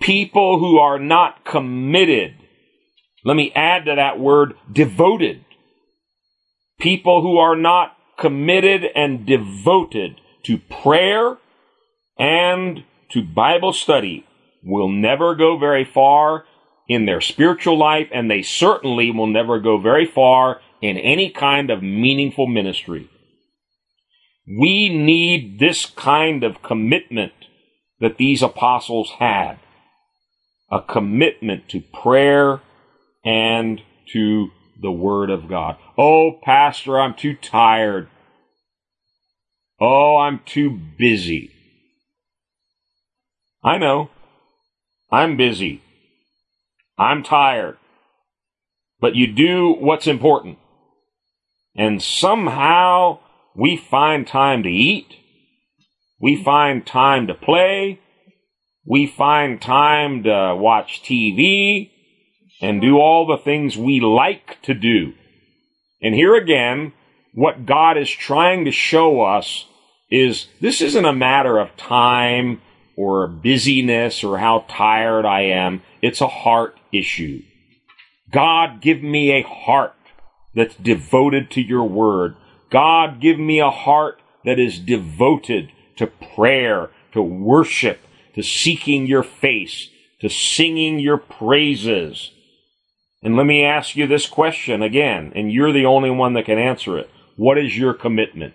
[0.00, 2.36] People who are not committed.
[3.24, 5.44] Let me add to that word devoted.
[6.78, 11.38] People who are not committed and devoted to prayer
[12.16, 14.24] and to Bible study
[14.62, 16.44] will never go very far
[16.86, 21.70] in their spiritual life, and they certainly will never go very far in any kind
[21.70, 23.10] of meaningful ministry.
[24.46, 27.32] We need this kind of commitment
[28.00, 29.58] that these apostles had
[30.70, 32.60] a commitment to prayer
[33.24, 33.80] and
[34.12, 34.48] to
[34.80, 35.76] the Word of God.
[35.96, 38.08] Oh, Pastor, I'm too tired.
[39.80, 41.50] Oh, I'm too busy.
[43.62, 44.10] I know.
[45.10, 45.82] I'm busy.
[46.98, 47.78] I'm tired.
[49.00, 50.58] But you do what's important.
[51.74, 53.20] And somehow
[53.54, 55.14] we find time to eat.
[56.20, 58.00] We find time to play.
[58.86, 61.90] We find time to watch TV
[62.60, 65.12] and do all the things we like to do.
[66.02, 66.92] And here again,
[67.32, 69.66] what God is trying to show us
[70.10, 72.60] is this isn't a matter of time
[72.96, 75.82] or busyness or how tired I am.
[76.02, 77.42] It's a heart issue.
[78.30, 79.94] God, give me a heart
[80.54, 82.36] that's devoted to your word.
[82.70, 88.00] God, give me a heart that is devoted to prayer, to worship,
[88.34, 89.88] to seeking your face,
[90.20, 92.30] to singing your praises.
[93.22, 96.58] And let me ask you this question again, and you're the only one that can
[96.58, 97.10] answer it.
[97.36, 98.54] What is your commitment?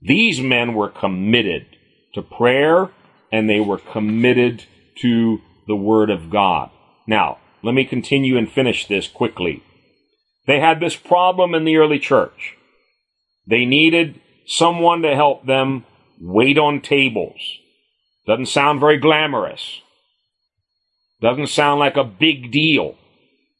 [0.00, 1.66] These men were committed
[2.14, 2.90] to prayer
[3.32, 4.64] and they were committed
[5.00, 6.70] to the Word of God.
[7.06, 9.62] Now, let me continue and finish this quickly.
[10.46, 12.56] They had this problem in the early church.
[13.46, 15.84] They needed someone to help them
[16.20, 17.40] wait on tables.
[18.26, 19.80] Doesn't sound very glamorous.
[21.20, 22.96] Doesn't sound like a big deal.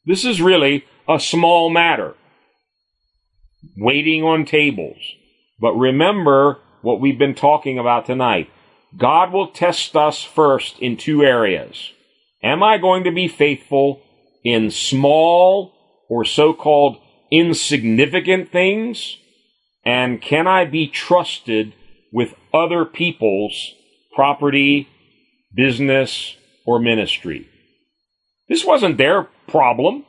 [0.05, 2.15] This is really a small matter.
[3.77, 4.97] Waiting on tables.
[5.59, 8.49] But remember what we've been talking about tonight.
[8.95, 11.91] God will test us first in two areas.
[12.43, 14.01] Am I going to be faithful
[14.43, 15.73] in small
[16.09, 16.97] or so-called
[17.31, 19.17] insignificant things?
[19.87, 21.73] And can I be trusted
[22.11, 23.73] with other people's
[24.13, 24.89] property,
[25.55, 26.35] business,
[26.65, 27.47] or ministry?
[28.49, 30.03] This wasn't their problem.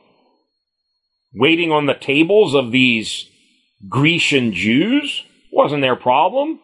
[1.32, 3.30] Waiting on the tables of these
[3.88, 5.22] Grecian Jews
[5.52, 6.58] wasn't their problem.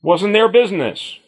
[0.00, 1.18] Wasn't their business.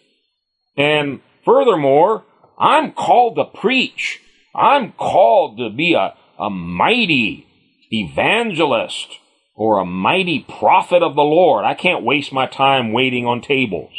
[0.74, 2.24] And furthermore,
[2.58, 4.22] I'm called to preach.
[4.54, 7.46] I'm called to be a, a mighty
[7.92, 9.19] evangelist
[9.60, 11.66] or a mighty prophet of the Lord.
[11.66, 13.92] I can't waste my time waiting on tables.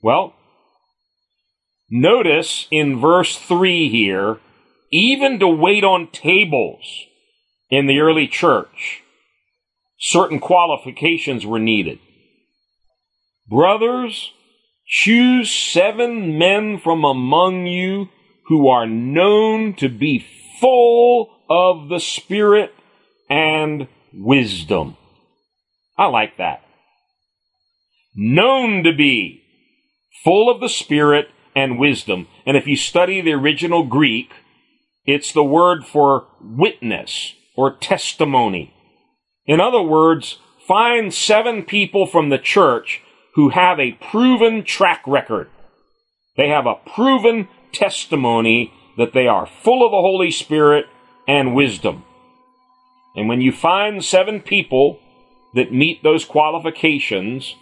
[0.00, 0.34] Well,
[1.90, 4.40] notice in verse 3 here,
[4.90, 6.86] even to wait on tables
[7.68, 9.02] in the early church,
[9.98, 11.98] certain qualifications were needed.
[13.50, 14.32] Brothers,
[14.86, 18.08] choose seven men from among you
[18.46, 20.26] who are known to be
[20.58, 22.72] full of the Spirit
[23.28, 24.96] and wisdom.
[25.96, 26.62] I like that.
[28.14, 29.42] Known to be
[30.24, 32.26] full of the Spirit and wisdom.
[32.46, 34.30] And if you study the original Greek,
[35.04, 38.72] it's the word for witness or testimony.
[39.46, 43.02] In other words, find seven people from the church
[43.34, 45.48] who have a proven track record.
[46.36, 50.86] They have a proven testimony that they are full of the Holy Spirit
[51.26, 52.04] and wisdom.
[53.14, 54.98] And when you find seven people
[55.54, 57.54] that meet those qualifications,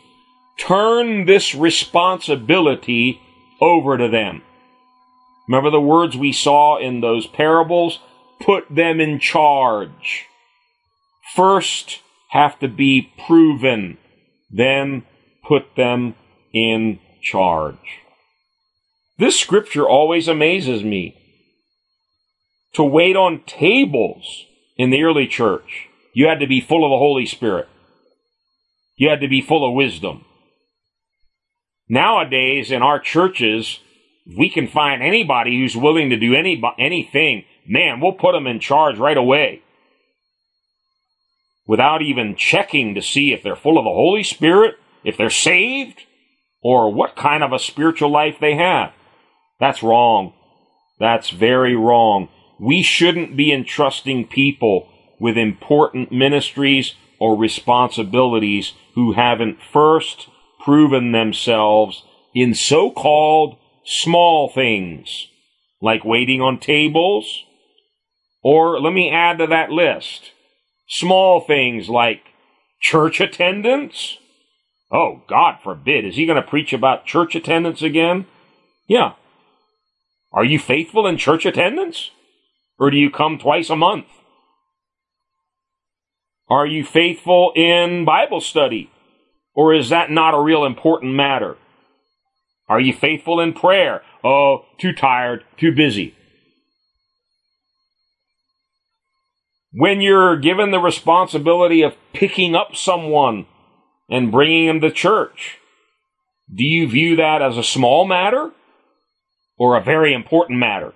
[0.58, 3.20] turn this responsibility
[3.60, 4.42] over to them.
[5.48, 7.98] Remember the words we saw in those parables?
[8.40, 10.26] Put them in charge.
[11.34, 12.00] First
[12.30, 13.98] have to be proven,
[14.50, 15.04] then
[15.46, 16.14] put them
[16.52, 17.76] in charge.
[19.18, 21.16] This scripture always amazes me.
[22.74, 24.46] To wait on tables
[24.80, 27.68] in the early church, you had to be full of the Holy Spirit.
[28.96, 30.24] You had to be full of wisdom.
[31.86, 33.80] Nowadays, in our churches,
[34.38, 37.44] we can find anybody who's willing to do any, anything.
[37.66, 39.62] Man, we'll put them in charge right away.
[41.66, 46.04] Without even checking to see if they're full of the Holy Spirit if they're saved
[46.62, 48.94] or what kind of a spiritual life they have.
[49.58, 50.32] That's wrong.
[50.98, 52.30] That's very wrong.
[52.60, 54.88] We shouldn't be entrusting people
[55.18, 60.28] with important ministries or responsibilities who haven't first
[60.62, 62.04] proven themselves
[62.34, 65.28] in so-called small things,
[65.80, 67.44] like waiting on tables,
[68.42, 70.32] or let me add to that list,
[70.86, 72.20] small things like
[72.80, 74.18] church attendance,
[74.92, 76.04] Oh, God forbid.
[76.04, 78.26] Is he going to preach about church attendance again?
[78.88, 79.12] Yeah.
[80.32, 82.10] Are you faithful in church attendance?
[82.80, 84.06] Or do you come twice a month?
[86.48, 88.90] Are you faithful in Bible study?
[89.54, 91.58] Or is that not a real important matter?
[92.68, 94.02] Are you faithful in prayer?
[94.24, 96.14] Oh, too tired, too busy.
[99.72, 103.46] When you're given the responsibility of picking up someone
[104.08, 105.58] and bringing them to church,
[106.52, 108.50] do you view that as a small matter
[109.58, 110.94] or a very important matter?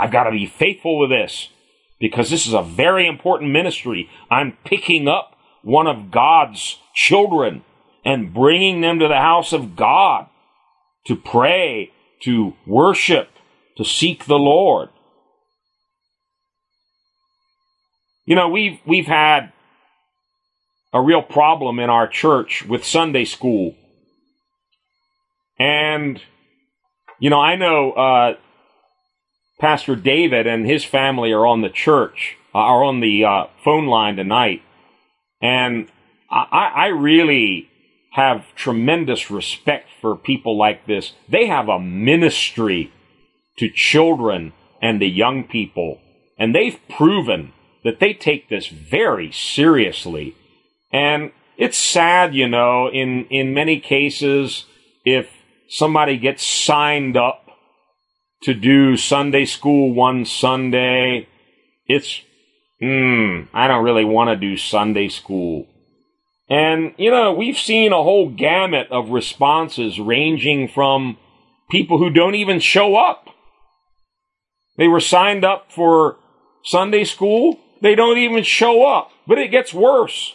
[0.00, 1.50] I've got to be faithful with this
[1.98, 4.08] because this is a very important ministry.
[4.30, 7.62] I'm picking up one of God's children
[8.02, 10.26] and bringing them to the house of God
[11.06, 13.28] to pray, to worship,
[13.76, 14.88] to seek the Lord.
[18.24, 19.52] You know, we've, we've had
[20.94, 23.74] a real problem in our church with Sunday school.
[25.58, 26.22] And,
[27.18, 28.34] you know, I know, uh,
[29.60, 33.86] Pastor David and his family are on the church, uh, are on the uh, phone
[33.86, 34.62] line tonight.
[35.40, 35.88] And
[36.30, 37.68] I, I really
[38.12, 41.12] have tremendous respect for people like this.
[41.28, 42.92] They have a ministry
[43.58, 46.00] to children and the young people,
[46.38, 47.52] and they've proven
[47.84, 50.34] that they take this very seriously.
[50.92, 54.64] And it's sad, you know, in, in many cases,
[55.04, 55.28] if
[55.68, 57.49] somebody gets signed up
[58.42, 61.28] to do Sunday school one Sunday,
[61.86, 62.22] it's,
[62.80, 65.66] hmm, I don't really want to do Sunday school.
[66.48, 71.16] And, you know, we've seen a whole gamut of responses ranging from
[71.70, 73.28] people who don't even show up.
[74.76, 76.16] They were signed up for
[76.64, 77.60] Sunday school.
[77.82, 79.10] They don't even show up.
[79.26, 80.34] But it gets worse.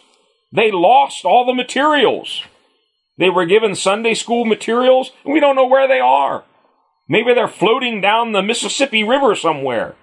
[0.52, 2.42] They lost all the materials.
[3.18, 6.44] They were given Sunday school materials and we don't know where they are.
[7.08, 9.94] Maybe they're floating down the Mississippi River somewhere.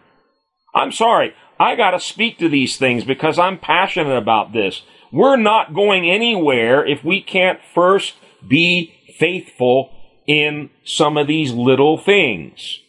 [0.73, 1.33] I'm sorry.
[1.59, 4.81] I gotta speak to these things because I'm passionate about this.
[5.11, 8.15] We're not going anywhere if we can't first
[8.47, 9.91] be faithful
[10.27, 12.79] in some of these little things.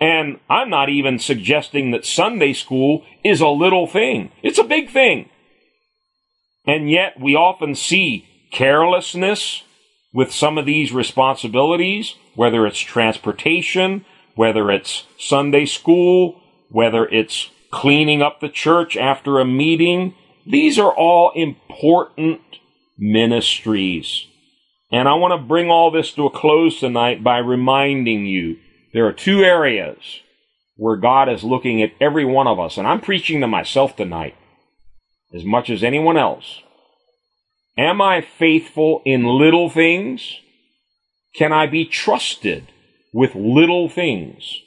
[0.00, 4.32] And I'm not even suggesting that Sunday school is a little thing.
[4.42, 5.28] It's a big thing.
[6.66, 9.62] And yet we often see carelessness
[10.14, 18.22] with some of these responsibilities, whether it's transportation, whether it's Sunday school, whether it's cleaning
[18.22, 20.14] up the church after a meeting,
[20.46, 22.40] these are all important
[22.96, 24.26] ministries.
[24.92, 28.58] And I want to bring all this to a close tonight by reminding you
[28.92, 29.98] there are two areas
[30.76, 32.78] where God is looking at every one of us.
[32.78, 34.36] And I'm preaching to myself tonight
[35.34, 36.60] as much as anyone else.
[37.76, 40.40] Am I faithful in little things?
[41.34, 42.68] Can I be trusted
[43.12, 44.60] with little things?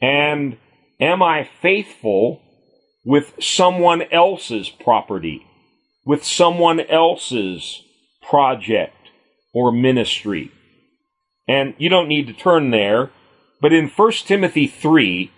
[0.00, 0.56] And
[1.00, 2.42] am I faithful
[3.06, 5.46] with someone else's property,
[6.04, 7.82] with someone else's
[8.28, 9.10] project
[9.54, 10.50] or ministry.
[11.48, 13.10] And you don't need to turn there,
[13.60, 15.30] but in 1 Timothy 3,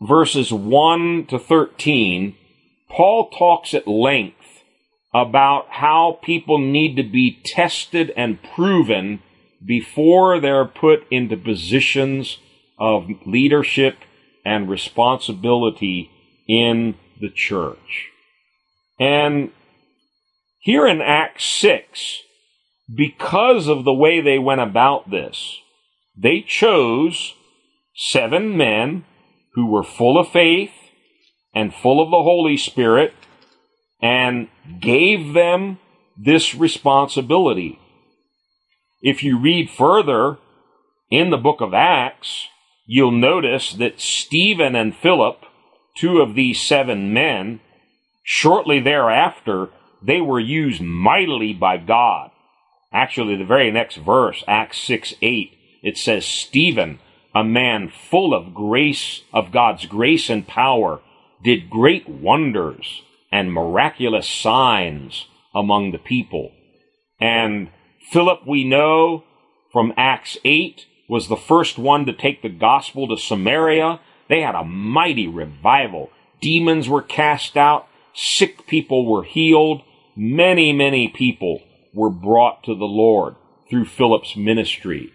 [0.00, 2.34] verses 1 to 13,
[2.88, 4.39] Paul talks at length
[5.12, 9.20] about how people need to be tested and proven
[9.64, 12.38] before they're put into positions
[12.78, 13.98] of leadership
[14.44, 16.10] and responsibility
[16.48, 18.08] in the church.
[18.98, 19.50] And
[20.60, 22.22] here in Acts 6,
[22.94, 25.58] because of the way they went about this,
[26.16, 27.34] they chose
[27.94, 29.04] seven men
[29.54, 30.72] who were full of faith
[31.54, 33.14] and full of the Holy Spirit
[34.02, 34.48] and
[34.80, 35.78] gave them
[36.16, 37.78] this responsibility.
[39.02, 40.38] If you read further
[41.10, 42.48] in the book of Acts,
[42.86, 45.44] you'll notice that Stephen and Philip,
[45.96, 47.60] two of these seven men,
[48.22, 49.68] shortly thereafter,
[50.02, 52.30] they were used mightily by God.
[52.92, 55.52] Actually, the very next verse, Acts 6 8,
[55.82, 56.98] it says, Stephen,
[57.34, 61.00] a man full of grace, of God's grace and power,
[61.42, 66.52] did great wonders and miraculous signs among the people.
[67.20, 67.70] And
[68.10, 69.24] Philip, we know
[69.72, 74.00] from Acts 8, was the first one to take the gospel to Samaria.
[74.28, 76.10] They had a mighty revival.
[76.40, 77.88] Demons were cast out.
[78.14, 79.82] Sick people were healed.
[80.16, 81.62] Many, many people
[81.94, 83.34] were brought to the Lord
[83.68, 85.12] through Philip's ministry.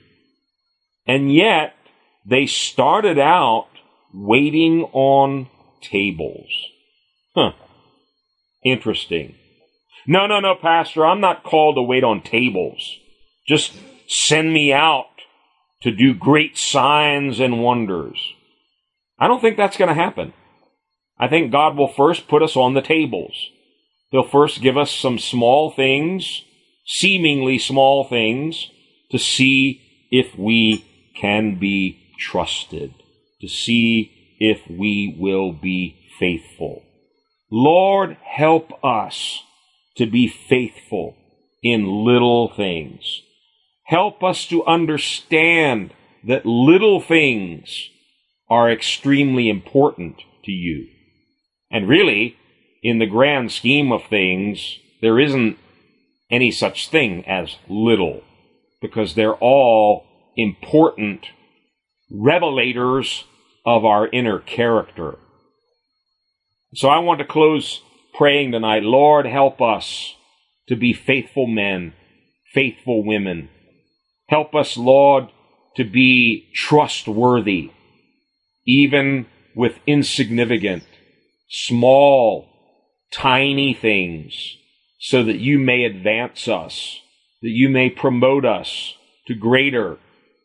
[1.07, 1.75] And yet,
[2.25, 3.67] they started out
[4.13, 5.47] waiting on
[5.81, 6.49] tables.
[7.35, 7.51] Huh.
[8.65, 9.35] Interesting.
[10.07, 12.97] No, no, no, Pastor, I'm not called to wait on tables.
[13.47, 13.73] Just
[14.07, 15.05] send me out
[15.83, 18.19] to do great signs and wonders.
[19.19, 20.33] I don't think that's going to happen.
[21.17, 23.33] I think God will first put us on the tables.
[24.09, 26.43] He'll first give us some small things,
[26.85, 28.69] seemingly small things,
[29.11, 30.85] to see if we
[31.19, 32.93] can be trusted,
[33.41, 36.85] to see if we will be faithful.
[37.51, 39.43] Lord, help us
[39.97, 41.15] to be faithful
[41.63, 43.22] in little things.
[43.85, 45.93] Help us to understand
[46.23, 47.89] that little things
[48.49, 50.88] are extremely important to you.
[51.72, 52.38] And really,
[52.81, 55.57] in the grand scheme of things, there isn't
[56.31, 58.23] any such thing as little,
[58.81, 60.05] because they're all
[60.35, 61.27] important
[62.11, 63.23] revelators
[63.65, 65.17] of our inner character.
[66.76, 67.81] So I want to close
[68.18, 70.14] praying tonight, Lord, help us
[70.68, 71.93] to be faithful men,
[72.53, 73.47] faithful women.
[74.27, 75.30] Help us, Lord,
[75.77, 77.72] to be trustworthy,
[78.68, 80.84] even with insignificant,
[81.49, 82.49] small,
[83.10, 84.57] tiny things,
[84.99, 86.99] so that you may advance us,
[87.41, 88.95] that you may promote us
[89.27, 89.97] to greater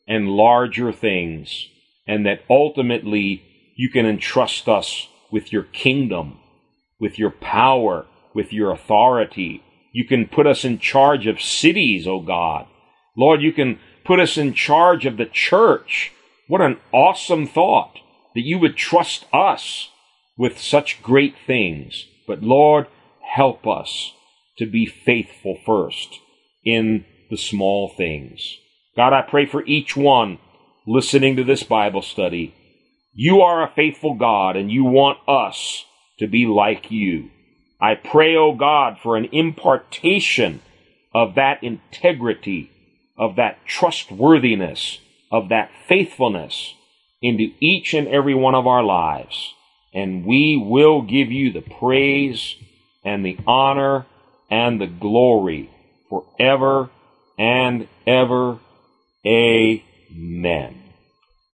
[0.07, 1.67] and larger things,
[2.07, 3.43] and that ultimately
[3.77, 6.39] you can entrust us with your kingdom,
[6.99, 9.63] with your power, with your authority.
[9.93, 12.67] You can put us in charge of cities, O oh God.
[13.17, 16.13] Lord, you can put us in charge of the church.
[16.49, 17.99] What an awesome thought
[18.35, 19.91] that you would trust us
[20.37, 22.07] with such great things.
[22.27, 22.87] But Lord,
[23.23, 24.13] help us
[24.59, 26.19] to be faithful first
[26.65, 28.57] in the small things.
[28.97, 30.39] God, I pray for each one
[30.87, 32.55] listening to this Bible study.
[33.13, 35.85] You are a faithful God and you want us
[36.19, 37.31] to be like you.
[37.81, 40.61] I pray, O oh God, for an impartation
[41.15, 42.71] of that integrity
[43.21, 44.99] of that trustworthiness,
[45.31, 46.75] of that faithfulness
[47.21, 49.53] into each and every one of our lives.
[49.93, 52.57] And we will give you the praise
[53.05, 54.07] and the honor
[54.51, 55.71] and the glory
[56.09, 56.89] forever
[57.39, 58.59] and ever.
[59.27, 60.80] Amen.